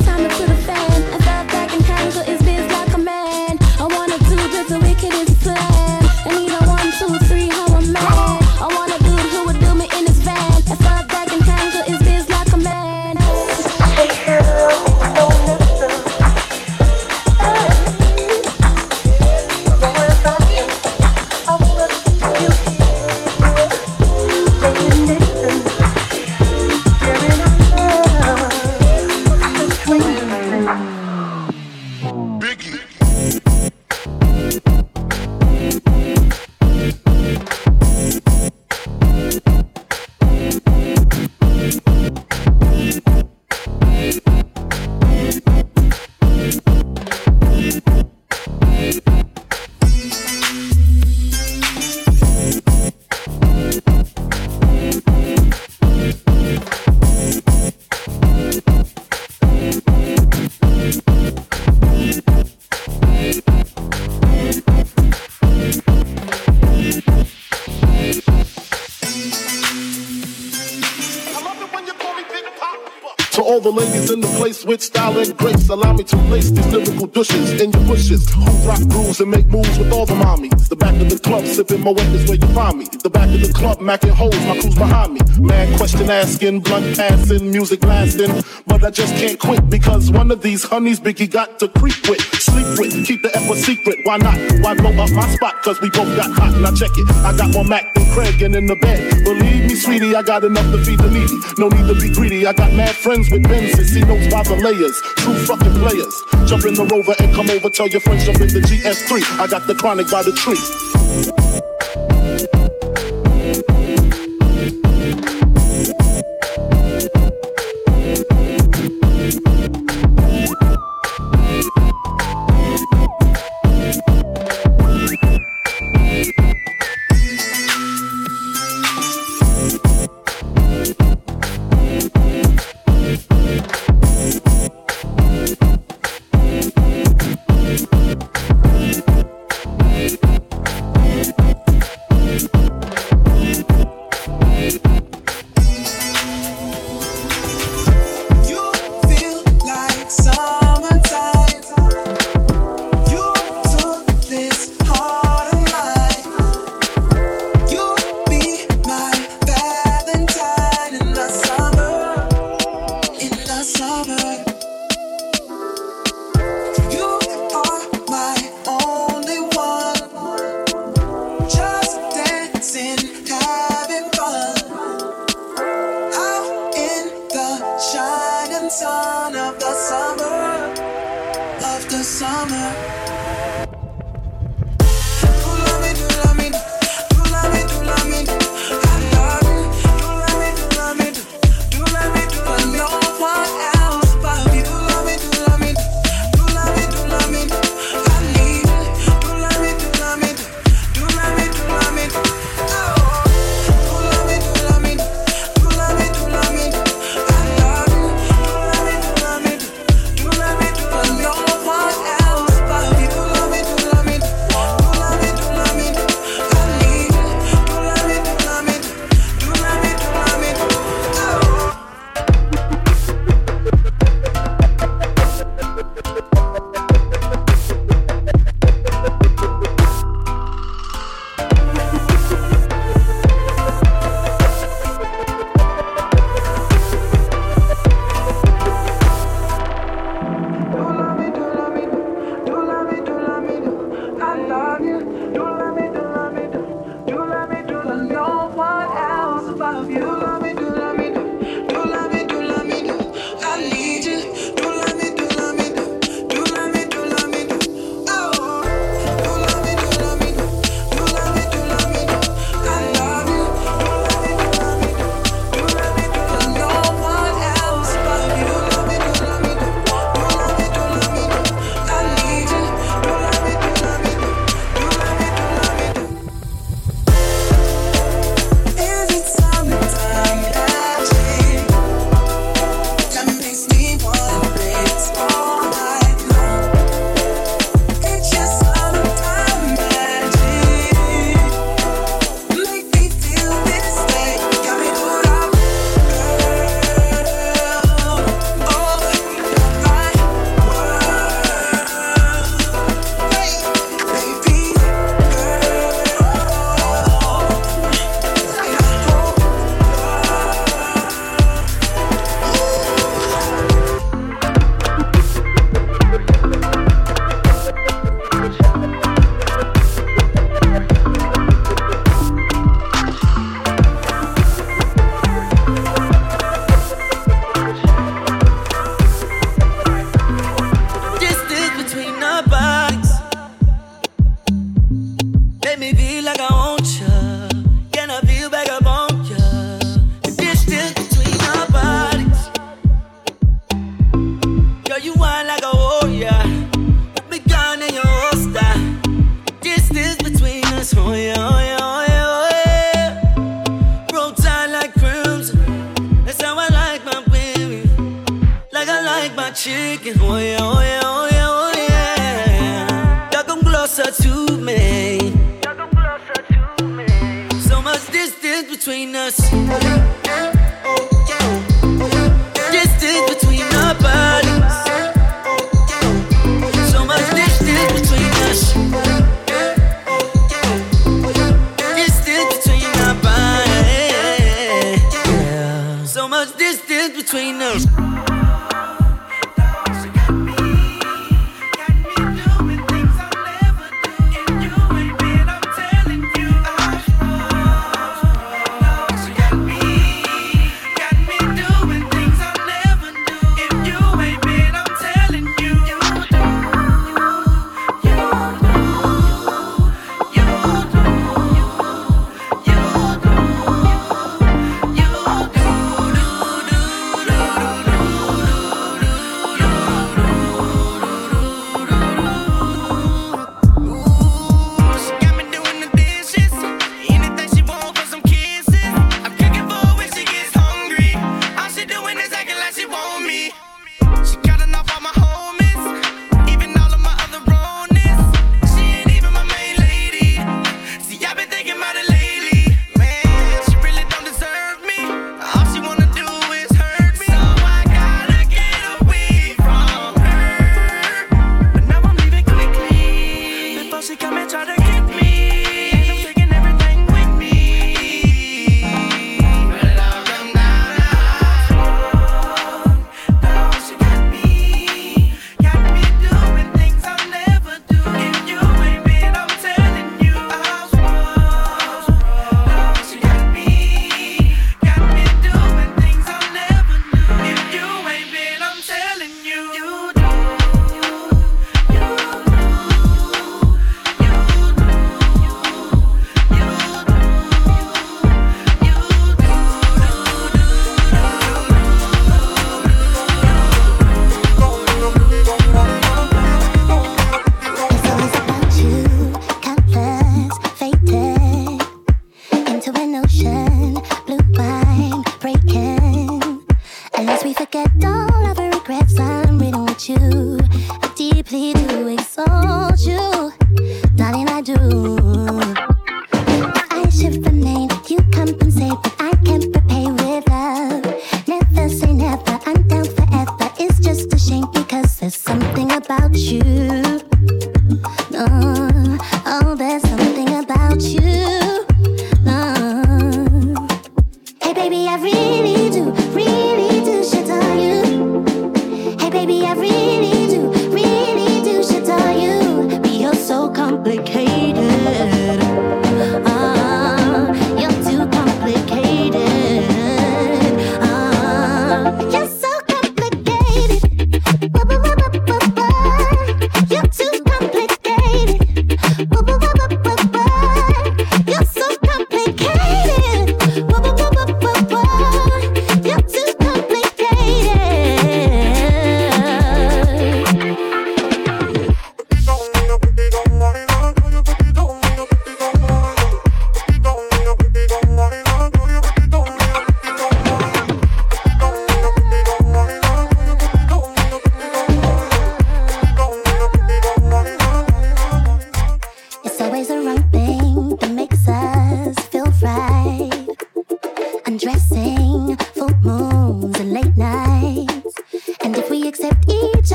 with 74.67 74.83
style 74.83 75.17
and 75.19 75.37
grace, 75.37 75.69
allow 75.69 75.93
me 75.93 76.03
to 76.05 76.17
lace 76.29 76.51
these 76.51 76.67
lyrical 76.67 77.07
douches 77.07 77.61
in 77.61 77.71
your 77.71 77.85
bushes. 77.85 78.29
Who 78.31 78.45
rock 78.69 78.81
grooves 78.89 79.21
and 79.21 79.31
make 79.31 79.47
moves 79.47 79.79
with 79.79 79.93
all 79.93 80.07
the 80.07 80.15
mommies. 80.15 80.66
The 80.69 80.75
back 80.75 81.01
of 81.01 81.09
the 81.09 81.19
club, 81.21 81.47
sipping 81.47 81.79
Moët 81.79 82.13
is 82.13 82.27
where 82.27 82.39
you 82.39 82.49
find 82.49 82.79
me. 82.79 82.87
The 82.91 83.09
back 83.09 83.31
of 83.31 83.39
the 83.39 83.53
club, 83.55 83.79
macking 83.79 84.11
holes, 84.11 84.35
my 84.51 84.59
crew's 84.59 84.75
behind 84.75 85.15
me. 85.15 85.21
Man, 85.39 85.77
question 85.79 86.11
asking, 86.11 86.61
blunt 86.67 86.97
passing, 86.97 87.53
music 87.53 87.85
lasting. 87.85 88.43
But 88.67 88.83
I 88.83 88.91
just 88.91 89.15
can't 89.15 89.39
quit 89.39 89.71
because 89.71 90.11
one 90.11 90.33
of 90.33 90.43
these 90.43 90.65
honeys 90.65 90.99
Biggie 90.99 91.31
got 91.31 91.61
to 91.61 91.69
creep 91.69 91.95
with, 92.11 92.19
sleep 92.43 92.67
with, 92.83 93.07
keep 93.07 93.23
the 93.23 93.31
F 93.37 93.49
a 93.49 93.55
secret. 93.55 93.99
Why 94.03 94.17
not? 94.17 94.35
Why 94.59 94.75
blow 94.75 94.91
up 94.91 95.11
my 95.13 95.29
spot? 95.37 95.63
Cause 95.63 95.81
we 95.81 95.89
both 95.91 96.11
got 96.17 96.35
hot. 96.35 96.59
Now 96.59 96.75
check 96.75 96.91
it. 96.99 97.07
I 97.23 97.37
got 97.37 97.53
more 97.53 97.65
Mac 97.65 97.95
than 97.95 98.11
Craig 98.11 98.43
and 98.43 98.57
in 98.57 98.67
the 98.67 98.75
bed. 98.83 99.23
Believe 99.23 99.71
me, 99.71 99.77
sweetie, 99.77 100.17
I 100.17 100.23
got 100.23 100.43
enough 100.43 100.67
to 100.75 100.83
feed 100.85 100.99
the 100.99 101.11
needy. 101.15 101.39
No 101.63 101.69
need 101.71 101.87
to 101.87 101.95
be 101.95 102.11
greedy. 102.13 102.45
I 102.45 102.53
got 102.53 102.73
mad 102.73 102.91
friends 102.91 103.31
with 103.31 103.45
Benzes. 103.45 103.87
See 103.95 104.03
notes 104.03 104.27
by 104.35 104.43
the 104.43 104.59
layers. 104.59 104.99
True 105.23 105.39
fucking 105.47 105.79
players. 105.79 106.15
Jump 106.51 106.67
in 106.67 106.75
the 106.75 106.91
rover 106.91 107.15
and 107.23 107.33
come 107.37 107.51
over. 107.51 107.71
Tell 107.71 107.87
your 107.87 108.01
friends 108.01 108.27
jump 108.27 108.41
in 108.41 108.51
the 108.51 108.61
GS3. 108.67 109.23
I 109.39 109.47
got 109.47 109.69
the 109.69 109.75
chronic 109.77 110.11
by 110.11 110.25
the 110.25 110.33
tree 110.33 110.56
week. 110.57 111.46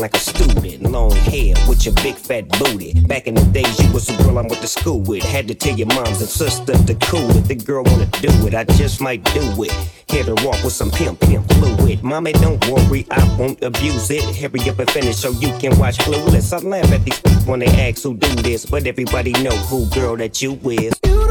like 0.00 0.14
a 0.14 0.18
student. 0.18 0.82
Long 0.82 1.12
hair 1.12 1.54
with 1.68 1.84
your 1.84 1.94
big 1.96 2.16
fat 2.16 2.48
booty. 2.58 2.94
Back 3.02 3.26
in 3.26 3.34
the 3.34 3.44
days, 3.44 3.78
you 3.80 3.92
was 3.92 4.08
a 4.08 4.16
girl 4.22 4.38
I 4.38 4.42
went 4.42 4.60
to 4.60 4.66
school 4.66 5.00
with. 5.00 5.22
Had 5.22 5.46
to 5.48 5.54
tell 5.54 5.76
your 5.76 5.88
moms 5.88 6.20
and 6.20 6.28
sisters 6.28 6.82
to 6.86 6.94
cool 6.94 7.30
it. 7.36 7.44
The 7.44 7.54
girl 7.54 7.84
wanna 7.84 8.06
do 8.06 8.30
it, 8.46 8.54
I 8.54 8.64
just 8.64 9.00
might 9.00 9.22
do 9.34 9.42
it. 9.62 9.72
Hit 10.08 10.26
her 10.26 10.34
walk 10.46 10.62
with 10.64 10.72
some 10.72 10.90
pimp, 10.90 11.20
pimp 11.20 11.46
fluid. 11.52 12.02
Mommy, 12.02 12.32
don't 12.32 12.64
worry, 12.68 13.06
I 13.10 13.36
won't 13.38 13.62
abuse 13.62 14.10
it. 14.10 14.24
Hurry 14.36 14.68
up 14.70 14.78
and 14.78 14.90
finish 14.90 15.16
so 15.16 15.30
you 15.30 15.52
can 15.58 15.78
watch 15.78 15.98
Clueless. 15.98 16.52
I 16.52 16.66
laugh 16.66 16.90
at 16.92 17.04
these 17.04 17.20
people 17.20 17.42
when 17.42 17.60
they 17.60 17.88
ask 17.88 18.02
who 18.02 18.16
do 18.16 18.34
this, 18.36 18.66
but 18.66 18.86
everybody 18.86 19.32
know 19.32 19.56
who 19.68 19.86
girl 19.90 20.16
that 20.16 20.40
you 20.40 20.58
is. 20.64 21.29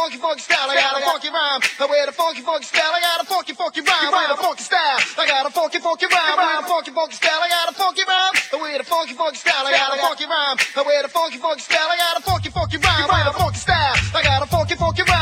funky, 0.00 0.16
funky 0.16 0.40
style. 0.40 0.70
I 0.70 0.74
got 0.80 0.96
a 0.96 1.04
funky 1.04 1.28
rhyme. 1.28 1.60
I 1.60 1.84
wear 1.84 2.06
the 2.08 2.12
funky, 2.16 2.40
funky 2.40 2.64
style. 2.64 2.92
I 2.96 3.00
got 3.04 3.20
a 3.20 3.26
funky, 3.28 3.52
funky 3.52 3.80
rhyme. 3.84 4.08
I 4.08 4.16
wear 4.16 4.28
the 4.32 4.40
funky 4.40 4.64
style. 4.64 4.98
I 5.20 5.26
got 5.28 5.44
a 5.44 5.50
funky, 5.52 5.78
funky 5.78 6.06
rhyme. 6.08 6.40
I 6.40 6.40
wear 6.40 6.56
the 6.56 6.68
funky, 6.72 6.92
funky 6.96 7.16
style. 7.20 7.40
I 7.44 7.48
got 7.52 7.68
a 7.68 7.74
funky 7.76 8.04
rhyme. 8.08 8.34
I 8.52 8.56
wear 8.56 8.78
the 8.80 8.88
funky, 8.88 9.12
funky 9.12 9.36
style. 9.36 9.64
I 9.68 9.72
got 9.76 9.92
a 9.92 10.00
funky 10.00 10.24
rhyme. 10.24 10.56
I 10.56 10.82
wear 10.88 11.02
the 11.04 11.12
funky, 11.12 11.36
funky 11.36 11.60
style. 11.60 11.88
I 11.92 11.96
got 12.00 12.16
a 12.16 12.22
funky, 12.24 12.48
funky 12.48 12.78
rhyme. 12.80 13.04
I 13.04 13.12
wear 13.12 13.24
the 13.28 13.36
funky 13.36 13.60
style. 13.60 13.96
I 14.16 14.20
got 14.24 14.40
a 14.40 14.48
funky, 14.48 14.74
funky 14.80 15.02
rhyme. 15.04 15.19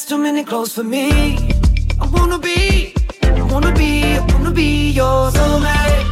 That's 0.00 0.08
too 0.08 0.16
many 0.16 0.44
clothes 0.44 0.72
for 0.72 0.82
me. 0.82 1.36
I 2.00 2.06
wanna 2.06 2.38
be, 2.38 2.94
I 3.22 3.42
wanna 3.52 3.70
be, 3.74 4.02
I 4.02 4.20
wanna 4.32 4.50
be 4.50 4.92
your 4.92 5.30
soulmate 5.30 6.08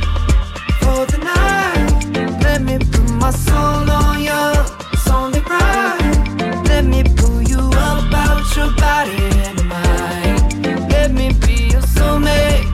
for 0.82 1.06
the 1.06 1.16
night. 1.24 2.42
Let 2.42 2.60
me 2.60 2.76
put 2.78 3.10
my 3.12 3.30
soul 3.30 3.90
on 3.90 4.20
you. 4.20 4.44
It's 4.92 5.08
only 5.08 5.40
right. 5.40 6.64
Let 6.68 6.84
me 6.84 7.02
pull 7.16 7.40
you 7.40 7.60
up 7.60 8.12
out 8.12 8.44
your 8.54 8.70
body 8.76 9.24
and 9.46 9.64
mind. 9.66 10.90
Let 10.92 11.10
me 11.12 11.32
be 11.32 11.70
your 11.72 11.86
soulmate 11.96 12.68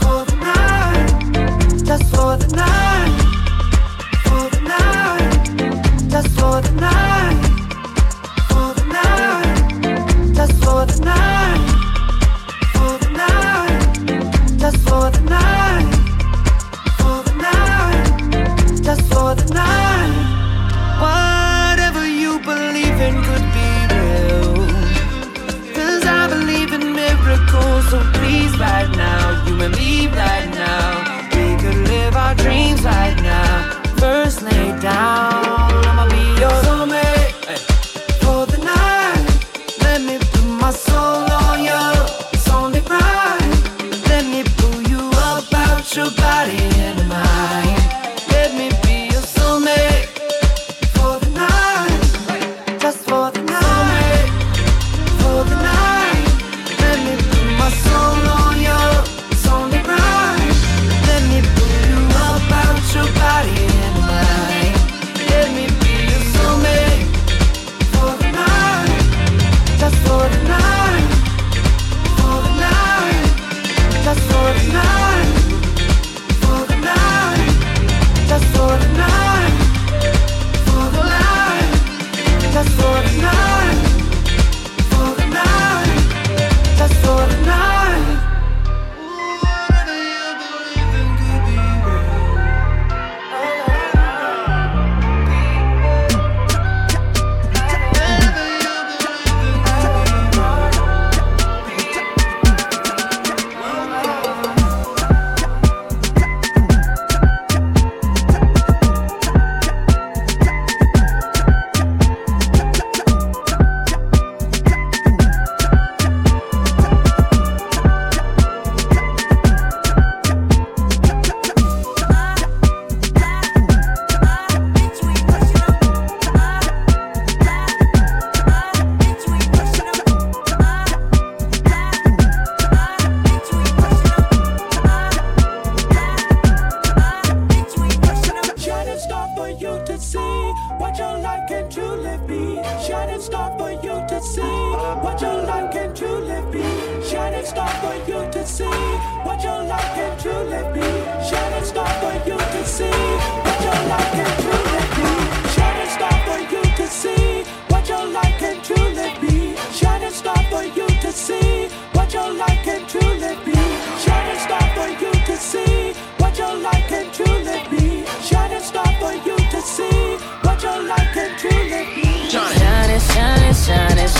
for 0.00 0.24
the 0.28 0.36
night. 0.50 1.84
Just 1.86 2.06
for 2.12 2.36
the 2.36 2.48
night. 2.56 3.14
For 4.24 4.50
the 4.50 4.60
night. 4.74 6.10
Just 6.10 6.28
for 6.40 6.60
the 6.60 6.72
night. 6.72 7.53
Me, 29.70 30.08
right 30.08 30.48
now. 30.50 31.28
We 31.36 31.56
could 31.62 31.88
live 31.88 32.16
our 32.16 32.34
dreams 32.34 32.82
right 32.82 33.16
now. 33.22 33.82
First, 33.96 34.42
lay 34.42 34.68
down. 34.80 35.84
I'ma 35.88 36.08
be 36.08 36.24
your 36.40 36.56
soulmate 36.66 37.34
for 38.22 38.46
the 38.46 38.58
night. 38.58 39.26
Let 39.82 40.00
me 40.02 40.18
put 40.18 40.44
my 40.44 40.70
soul 40.70 41.30
on 41.42 41.62
you. 41.68 41.84
It's 42.32 42.48
only 42.50 42.80
right. 42.80 43.54
Let 44.08 44.24
me 44.26 44.44
pull 44.58 44.82
you 44.82 45.10
up 45.14 45.52
out 45.54 45.96
your 45.96 46.10
body 46.12 46.63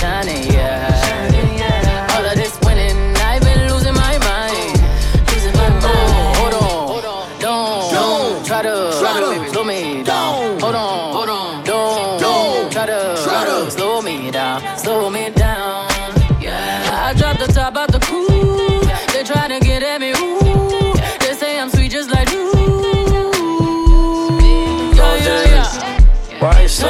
shining, 0.04 0.44
yeah. 0.52 2.14
All 2.14 2.24
of 2.30 2.36
this 2.36 2.54
winning, 2.64 2.98
I've 3.30 3.42
been 3.48 3.60
losing 3.70 3.96
my 4.04 4.14
mind. 4.28 4.76
Losing 5.30 5.56
my 5.62 5.70
mind. 5.84 6.36
Hold 6.40 6.54
on, 6.64 6.84
don't, 7.44 7.92
don't 7.96 8.46
try 8.48 8.60
to 8.68 8.74
slow 9.52 9.64
me 9.64 10.02
down. 10.02 10.60
Hold 10.60 10.74
on, 10.74 11.14
hold 11.16 11.30
on, 11.30 11.64
don't, 11.64 12.70
try 12.70 12.86
to 12.86 13.70
slow 13.70 14.02
me 14.02 14.30
down, 14.30 14.58
slow 14.78 15.08
me 15.08 15.30
down. 15.30 15.88
Yeah, 16.46 17.06
I 17.06 17.14
dropped 17.18 17.40
the 17.40 17.48
top 17.58 17.74
out 17.76 17.90
the. 17.90 18.00
They 19.12 19.24
try 19.24 19.48
to 19.48 19.58
get 19.68 19.82
at 19.82 19.98
me, 20.02 20.10
ooh. 20.10 20.92
They 21.22 21.34
say 21.40 21.58
I'm 21.60 21.70
sweet 21.70 21.92
just 21.92 22.10
like 22.10 22.30
you. 22.30 22.44
Yeah, 24.98 25.26
yeah, 25.26 25.54
yeah. 25.54 26.40
Why 26.40 26.62
you 26.62 26.68
so? 26.68 26.88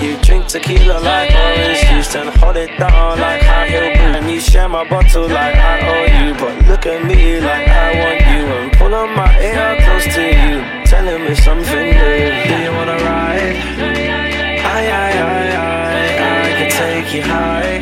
You 0.00 0.16
drink 0.26 0.46
tequila 0.46 0.98
like 1.00 1.34
orange 1.34 1.85
and 2.16 2.30
hold 2.40 2.56
it 2.56 2.70
down 2.78 3.18
like 3.20 3.42
high 3.42 3.68
heel 3.68 3.88
boot. 3.96 4.16
And 4.16 4.30
you 4.30 4.40
share 4.40 4.68
my 4.68 4.88
bottle 4.88 5.28
like 5.28 5.56
I 5.56 5.76
owe 5.92 6.08
you. 6.18 6.34
But 6.34 6.54
look 6.68 6.86
at 6.86 7.04
me 7.04 7.40
like 7.40 7.68
I 7.68 7.88
want 8.02 8.20
you 8.32 8.42
and 8.56 8.72
pull 8.78 8.94
on 8.94 9.10
my 9.16 9.32
ear 9.40 9.68
close 9.84 10.06
to 10.16 10.24
you, 10.42 10.54
telling 10.84 11.22
me 11.24 11.34
something 11.34 11.86
new. 12.00 12.24
Do 12.48 12.54
you 12.64 12.72
wanna 12.78 12.98
ride? 13.10 13.56
I, 14.74 14.82
I, 15.04 15.10
I, 15.22 15.46
I, 15.56 16.12
I 16.44 16.50
can 16.58 16.70
take 16.82 17.14
you 17.14 17.22
high. 17.22 17.74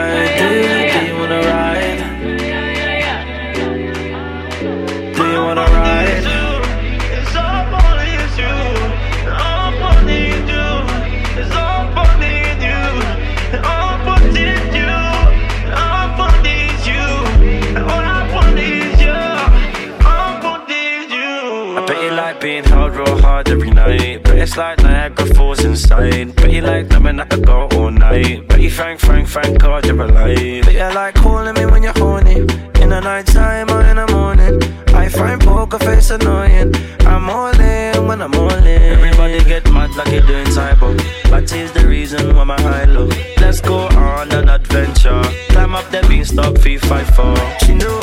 But 25.76 26.38
Pretty 26.38 26.62
like 26.62 26.90
lemon 26.90 27.18
that 27.18 27.34
I 27.34 27.38
go 27.38 27.68
all 27.74 27.92
night. 27.92 28.48
Pretty 28.48 28.70
frank, 28.70 28.98
frank, 28.98 29.28
frank, 29.28 29.60
God, 29.60 29.86
you're 29.86 30.02
alive. 30.02 30.64
But 30.64 30.74
you 30.74 30.80
like 30.80 31.16
calling 31.16 31.54
me 31.54 31.66
when 31.66 31.84
you're 31.84 31.92
horny. 31.98 32.40
In 32.82 32.90
the 32.92 33.02
night 33.02 33.28
time 33.28 33.70
or 33.70 33.82
in 33.82 33.98
the 33.98 34.08
morning. 34.08 34.64
I 34.96 35.10
find 35.10 35.42
poker 35.42 35.78
face 35.80 36.12
annoying. 36.12 36.74
I'm 37.02 37.30
all 37.30 37.60
in 37.60 38.08
when 38.08 38.22
I'm 38.22 38.34
all 38.36 38.54
in. 38.54 38.66
Everybody 38.66 39.44
get 39.44 39.70
mad 39.70 39.94
like 39.98 40.14
you're 40.14 40.26
doing 40.26 40.46
cyber. 40.46 40.96
But 41.30 41.52
is 41.52 41.74
the 41.74 41.86
reason 41.86 42.34
why 42.38 42.46
my 42.46 42.62
high 42.62 42.86
low. 42.86 43.10
Let's 43.42 43.60
go 43.60 43.80
on 43.80 44.32
an 44.32 44.48
adventure. 44.48 45.24
Climb 45.50 45.76
up 45.76 45.92
the 45.92 46.06
beanstalk, 46.08 46.58
fee, 46.60 46.78
five, 46.78 47.14
four. 47.18 47.36
She 47.66 47.74
knew 47.74 48.00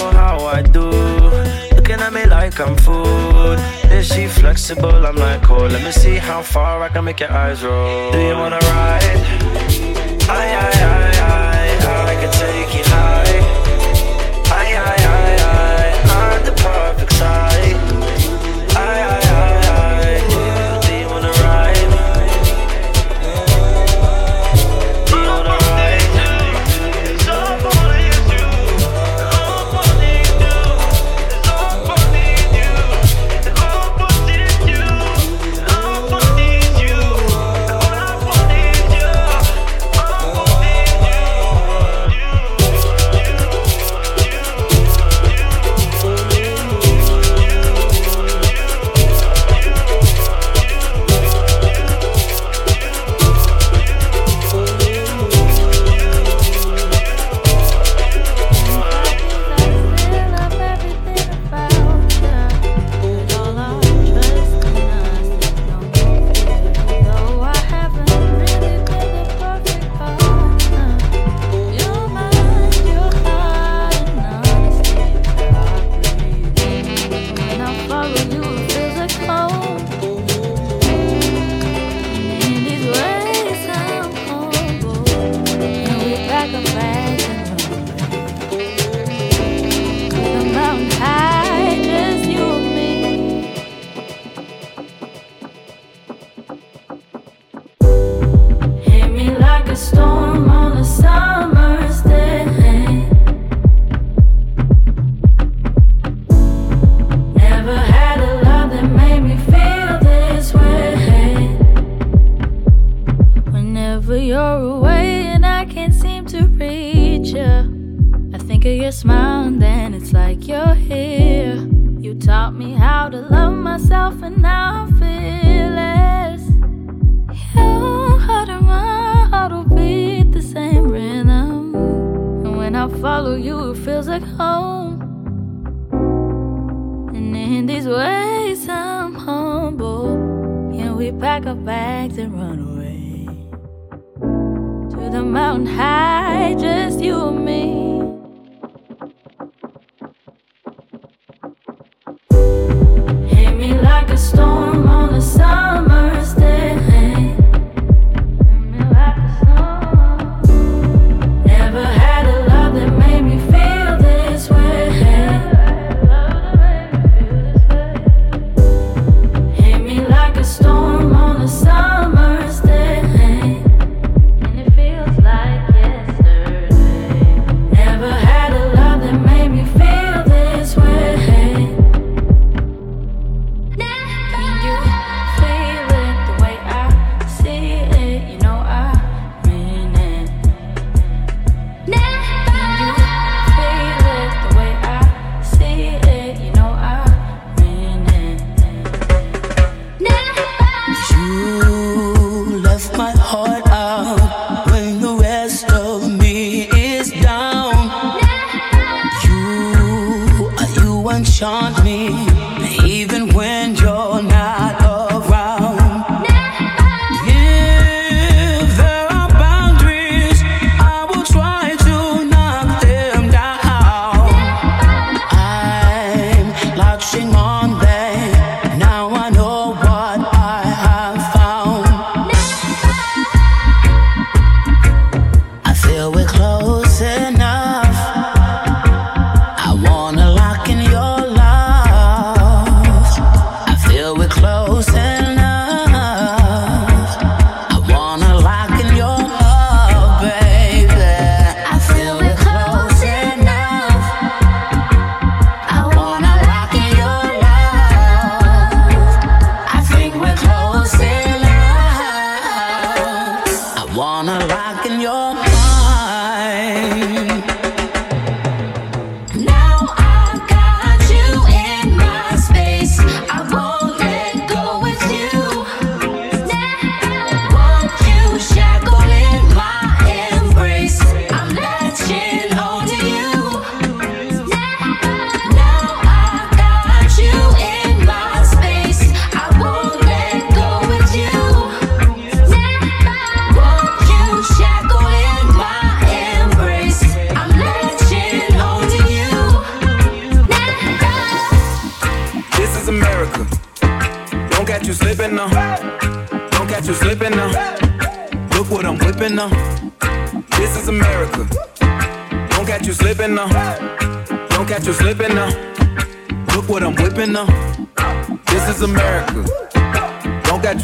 like 2.59 2.69
I'm 2.69 2.77
food. 2.77 3.59
Is 3.93 4.09
she 4.09 4.27
flexible? 4.27 5.07
I'm 5.07 5.17
like, 5.17 5.43
cool. 5.43 5.69
Let 5.69 5.83
me 5.83 5.93
see 5.93 6.17
how 6.17 6.43
far 6.43 6.83
I 6.83 6.89
can 6.89 7.05
make 7.05 7.21
your 7.21 7.31
eyes 7.31 7.63
roll. 7.65 8.13
Do 8.13 8.19
you 8.19 8.35
wanna 8.35 8.59
ride? 8.59 9.03
I, 10.29 10.45
I, 10.55 10.71
I, 10.85 11.13
I, 11.23 12.11
I 12.11 12.15
can 12.21 12.33
take 12.33 12.75
you 12.75 12.85
high. 12.85 13.42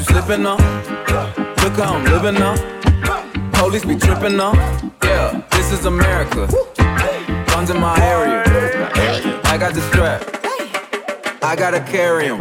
Slipping 0.08 0.42
now. 0.42 0.56
Look 1.62 1.76
how 1.76 1.94
I'm 1.94 2.04
living 2.04 2.34
now. 2.34 2.54
Police 3.52 3.84
be 3.84 3.96
tripping 3.96 4.36
now. 4.36 4.52
Yeah, 5.02 5.42
this 5.50 5.72
is 5.72 5.86
America. 5.86 6.48
Guns 7.46 7.70
in 7.70 7.80
my 7.80 7.96
area. 8.02 8.42
I 9.44 9.56
got 9.58 9.74
the 9.74 9.82
strap. 9.90 10.20
I 11.42 11.54
gotta 11.56 11.80
carry 11.80 12.26
'em. 12.26 12.38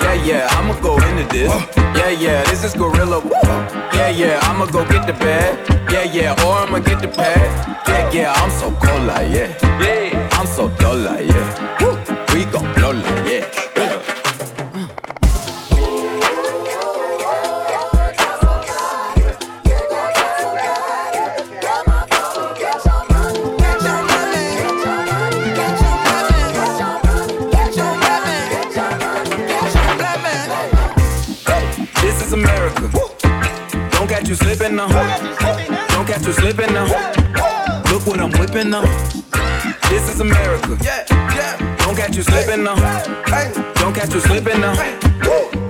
Yeah, 0.00 0.14
yeah, 0.28 0.56
I'ma 0.56 0.74
go 0.80 0.94
into 1.08 1.24
this. 1.34 1.52
Yeah, 1.98 2.10
yeah, 2.10 2.42
this 2.44 2.64
is 2.64 2.74
gorilla. 2.74 3.22
Yeah, 3.92 4.10
yeah, 4.10 4.48
I'ma 4.48 4.66
go 4.66 4.84
get 4.84 5.06
the 5.06 5.14
bag. 5.24 5.52
Yeah, 5.92 6.04
yeah, 6.04 6.44
or 6.44 6.54
I'ma 6.62 6.78
get 6.78 7.00
the 7.00 7.08
pad. 7.08 7.48
Yeah, 7.88 8.10
yeah, 8.12 8.40
I'm 8.40 8.50
so 8.60 8.70
cold 8.82 9.04
like 9.06 9.28
yeah. 9.36 9.50
Yeah, 9.82 10.38
I'm 10.38 10.46
so 10.46 10.68
dull 10.80 10.96
like 10.96 11.26
yeah. 11.26 11.77
Slipping 34.48 34.76
now. 34.76 34.88
Don't 35.88 36.06
catch 36.06 36.26
you 36.26 36.32
slipping 36.32 36.72
now. 36.72 36.86
Look 37.92 38.06
what 38.06 38.18
I'm 38.18 38.30
whipping 38.32 38.70
now. 38.70 38.82
This 39.90 40.08
is 40.08 40.20
America. 40.20 40.68
Don't 41.78 41.94
catch 41.94 42.16
you 42.16 42.22
slipping 42.22 42.64
now. 42.64 42.76
Don't 43.74 43.94
catch 43.94 44.14
you 44.14 44.20
slipping 44.20 44.60
now. 44.60 44.72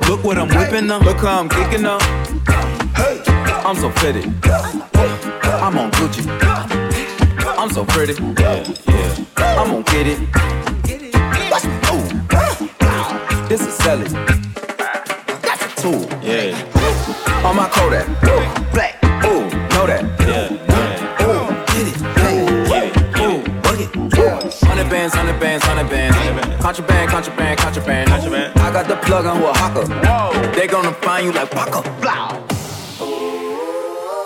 Look 0.08 0.22
what 0.22 0.38
I'm 0.38 0.48
whipping 0.48 0.86
now. 0.86 1.00
Look 1.00 1.18
how 1.18 1.40
I'm 1.40 1.48
kicking 1.48 1.82
now. 1.82 1.98
I'm 3.66 3.74
so 3.74 3.90
pretty. 3.90 4.22
I'm 5.64 5.76
on 5.76 5.90
Gucci. 5.92 6.22
I'm 7.58 7.70
so 7.70 7.84
pretty. 7.84 8.14
Yeah. 8.40 8.64
I'm 9.58 9.70
gonna 9.70 9.82
get 9.82 10.06
it. 10.06 10.20
Watch 11.50 11.64
me 11.64 11.74
move. 11.90 13.48
This 13.48 13.60
is 13.60 13.74
Sally. 13.74 14.06
That's 15.42 15.64
a 15.64 15.82
tool. 15.82 16.06
Yeah. 16.22 17.44
On 17.44 17.56
my 17.56 17.68
Kodak. 17.72 18.27
Plug 29.08 29.24
on 29.24 29.42
Oaxaca. 29.42 29.86
Whoa. 30.06 30.52
They 30.52 30.66
gonna 30.66 30.92
find 30.92 31.24
you 31.24 31.32
like 31.32 31.50
Waka. 31.54 31.80
Blah. 32.02 32.28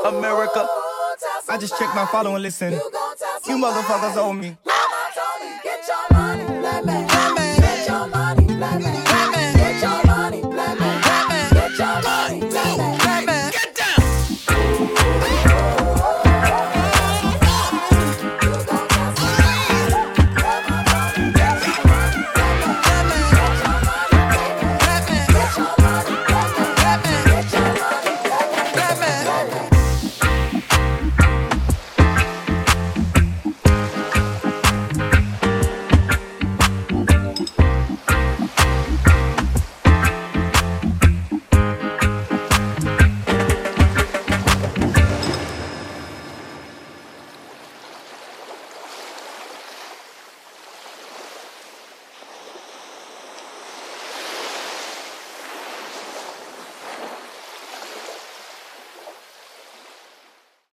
America. 0.04 0.66
I 1.48 1.56
just 1.56 1.78
checked 1.78 1.94
my 1.94 2.04
follow 2.06 2.34
and 2.34 2.42
listen. 2.42 2.72
You 2.72 3.58
motherfuckers 3.58 4.16
owe 4.16 4.32
me. 4.32 4.56